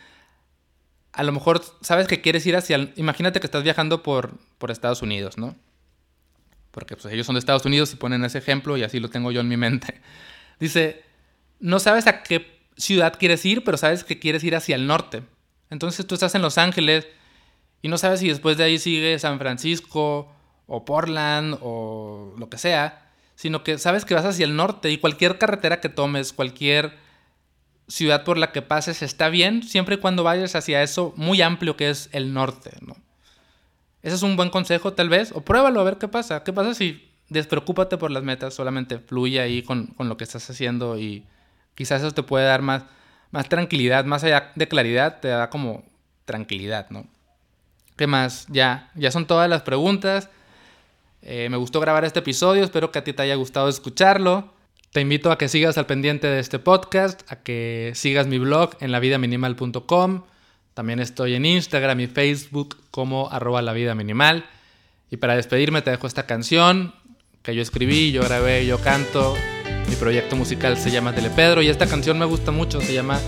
a 1.13 1.23
lo 1.23 1.31
mejor 1.31 1.61
sabes 1.81 2.07
que 2.07 2.21
quieres 2.21 2.45
ir 2.45 2.55
hacia... 2.55 2.91
imagínate 2.95 3.39
que 3.39 3.47
estás 3.47 3.63
viajando 3.63 4.03
por, 4.03 4.37
por 4.57 4.71
Estados 4.71 5.01
Unidos, 5.01 5.37
¿no? 5.37 5.55
Porque 6.73 6.95
pues, 6.95 7.13
ellos 7.13 7.27
son 7.27 7.35
de 7.35 7.39
Estados 7.39 7.65
Unidos 7.65 7.93
y 7.93 7.97
ponen 7.97 8.25
ese 8.25 8.39
ejemplo 8.39 8.75
y 8.77 8.83
así 8.83 8.99
lo 8.99 9.09
tengo 9.09 9.31
yo 9.31 9.41
en 9.41 9.47
mi 9.47 9.57
mente. 9.57 10.01
Dice, 10.59 11.03
no 11.59 11.79
sabes 11.79 12.07
a 12.07 12.23
qué 12.23 12.59
ciudad 12.75 13.13
quieres 13.17 13.45
ir, 13.45 13.63
pero 13.63 13.77
sabes 13.77 14.03
que 14.03 14.17
quieres 14.17 14.43
ir 14.43 14.55
hacia 14.55 14.75
el 14.75 14.87
norte. 14.87 15.21
Entonces 15.69 16.07
tú 16.07 16.15
estás 16.15 16.33
en 16.33 16.41
Los 16.41 16.57
Ángeles 16.57 17.07
y 17.83 17.89
no 17.89 17.99
sabes 17.99 18.21
si 18.21 18.27
después 18.27 18.57
de 18.57 18.63
ahí 18.63 18.79
sigue 18.79 19.19
San 19.19 19.37
Francisco 19.37 20.33
o 20.65 20.83
Portland 20.83 21.59
o 21.61 22.33
lo 22.39 22.49
que 22.49 22.57
sea, 22.57 23.11
sino 23.35 23.63
que 23.63 23.77
sabes 23.77 24.03
que 24.03 24.15
vas 24.15 24.25
hacia 24.25 24.45
el 24.45 24.55
norte 24.55 24.89
y 24.89 24.97
cualquier 24.97 25.37
carretera 25.37 25.79
que 25.79 25.89
tomes, 25.89 26.33
cualquier 26.33 26.97
ciudad 27.87 28.23
por 28.23 28.39
la 28.39 28.51
que 28.51 28.63
pases 28.63 29.03
está 29.03 29.29
bien, 29.29 29.61
siempre 29.61 29.95
y 29.95 29.97
cuando 29.99 30.23
vayas 30.23 30.55
hacia 30.55 30.81
eso 30.81 31.13
muy 31.17 31.41
amplio 31.43 31.77
que 31.77 31.91
es 31.91 32.09
el 32.13 32.33
norte, 32.33 32.71
¿no? 32.81 32.95
Ese 34.03 34.15
es 34.15 34.21
un 34.21 34.35
buen 34.35 34.49
consejo 34.49 34.93
tal 34.93 35.09
vez, 35.09 35.31
o 35.31 35.41
pruébalo 35.41 35.79
a 35.79 35.83
ver 35.83 35.97
qué 35.97 36.07
pasa. 36.07 36.43
¿Qué 36.43 36.53
pasa 36.53 36.73
si 36.75 37.09
despreocúpate 37.29 37.97
por 37.97 38.11
las 38.11 38.23
metas, 38.23 38.53
solamente 38.53 38.99
fluye 38.99 39.39
ahí 39.39 39.63
con, 39.63 39.87
con 39.87 40.09
lo 40.09 40.17
que 40.17 40.23
estás 40.23 40.49
haciendo 40.49 40.99
y 40.99 41.25
quizás 41.75 42.01
eso 42.01 42.11
te 42.11 42.23
puede 42.23 42.45
dar 42.45 42.61
más, 42.61 42.83
más 43.31 43.49
tranquilidad, 43.49 44.05
más 44.05 44.23
allá 44.23 44.51
de 44.55 44.67
claridad, 44.67 45.19
te 45.19 45.29
da 45.29 45.49
como 45.49 45.83
tranquilidad, 46.25 46.89
¿no? 46.89 47.07
¿Qué 47.95 48.07
más? 48.07 48.45
Ya, 48.49 48.91
ya 48.95 49.11
son 49.11 49.27
todas 49.27 49.49
las 49.49 49.61
preguntas. 49.61 50.29
Eh, 51.21 51.47
me 51.49 51.57
gustó 51.57 51.79
grabar 51.79 52.05
este 52.05 52.19
episodio, 52.19 52.63
espero 52.63 52.91
que 52.91 52.99
a 52.99 53.03
ti 53.03 53.13
te 53.13 53.21
haya 53.21 53.35
gustado 53.35 53.69
escucharlo. 53.69 54.53
Te 54.91 55.01
invito 55.01 55.31
a 55.31 55.37
que 55.37 55.47
sigas 55.47 55.77
al 55.77 55.85
pendiente 55.85 56.27
de 56.27 56.39
este 56.39 56.59
podcast, 56.59 57.21
a 57.31 57.37
que 57.37 57.93
sigas 57.95 58.27
mi 58.27 58.39
blog 58.39 58.71
en 58.79 58.91
lavidaminimal.com. 58.91 60.23
También 60.73 60.99
estoy 60.99 61.35
en 61.35 61.45
Instagram 61.45 61.99
y 61.99 62.07
Facebook 62.07 62.77
como 62.91 63.29
arroba 63.31 63.61
la 63.61 63.73
vida 63.73 63.95
minimal. 63.95 64.45
Y 65.11 65.17
para 65.17 65.35
despedirme 65.35 65.81
te 65.81 65.91
dejo 65.91 66.07
esta 66.07 66.25
canción 66.25 66.93
que 67.43 67.53
yo 67.53 67.61
escribí, 67.61 68.11
yo 68.11 68.23
grabé, 68.23 68.65
yo 68.65 68.79
canto. 68.79 69.35
Mi 69.89 69.95
proyecto 69.95 70.35
musical 70.35 70.77
se 70.77 70.91
llama 70.91 71.13
Telepedro 71.13 71.61
y 71.61 71.67
esta 71.67 71.85
canción 71.85 72.17
me 72.17 72.25
gusta 72.25 72.51
mucho, 72.51 72.81
se 72.81 72.93
llama 72.93 73.19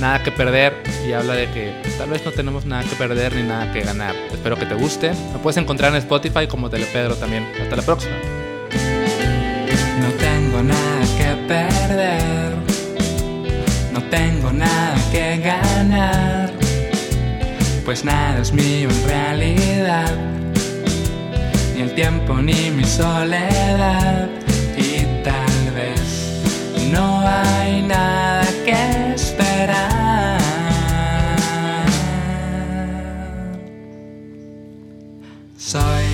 Nada 0.00 0.22
que 0.22 0.32
perder 0.32 0.82
y 1.06 1.12
habla 1.12 1.34
de 1.34 1.48
que 1.50 1.72
tal 1.96 2.10
vez 2.10 2.24
no 2.24 2.32
tenemos 2.32 2.64
nada 2.64 2.82
que 2.82 2.96
perder 2.96 3.36
ni 3.36 3.42
nada 3.42 3.72
que 3.72 3.82
ganar. 3.82 4.16
Espero 4.32 4.56
que 4.56 4.66
te 4.66 4.74
guste. 4.74 5.12
Me 5.32 5.38
puedes 5.38 5.58
encontrar 5.58 5.92
en 5.92 5.98
Spotify 5.98 6.46
como 6.48 6.70
Telepedro 6.70 7.14
también. 7.14 7.46
Hasta 7.60 7.76
la 7.76 7.82
próxima. 7.82 8.16
No 10.00 10.08
tengo 10.18 10.62
nada 10.62 11.00
que 11.16 11.46
perder, 11.46 12.56
no 13.92 14.02
tengo 14.10 14.52
nada 14.52 14.96
que 15.12 15.38
ganar, 15.38 16.50
pues 17.84 18.04
nada 18.04 18.40
es 18.40 18.52
mío 18.52 18.88
en 18.88 19.08
realidad, 19.08 20.14
ni 21.74 21.82
el 21.82 21.94
tiempo 21.94 22.34
ni 22.34 22.70
mi 22.70 22.84
soledad, 22.84 24.28
y 24.76 25.04
tal 25.24 25.74
vez 25.74 26.40
no 26.92 27.22
hay 27.26 27.82
nada 27.82 28.46
que 28.64 29.14
esperar. 29.14 30.38
Soy 35.56 36.04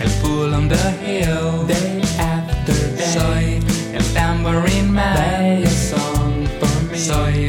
el 0.00 0.08
fool 0.20 0.54
on 0.54 0.68
the 0.68 0.76
hill. 1.04 1.66
Day 1.66 2.00
after 2.18 2.96
day, 2.96 3.12
Soy 3.12 3.60
el 3.92 4.04
tambourine 4.14 4.92
man. 4.92 5.14
play 5.14 5.64
a 5.64 5.70
song 5.70 6.46
for 6.60 6.90
me. 6.90 6.98
Soy 6.98 7.47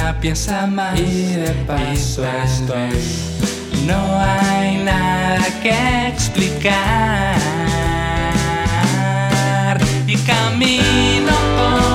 una 0.00 0.18
pieza 0.20 0.66
más 0.66 0.98
Y 0.98 1.34
de 1.34 1.50
paso 1.66 2.22
tal 2.22 2.44
estoy. 2.44 2.90
no 3.86 4.18
hay 4.20 4.78
nada 4.78 5.46
que 5.62 6.08
explicar 6.08 7.36
y 10.06 10.16
camino 10.16 11.32
contra 11.56 11.89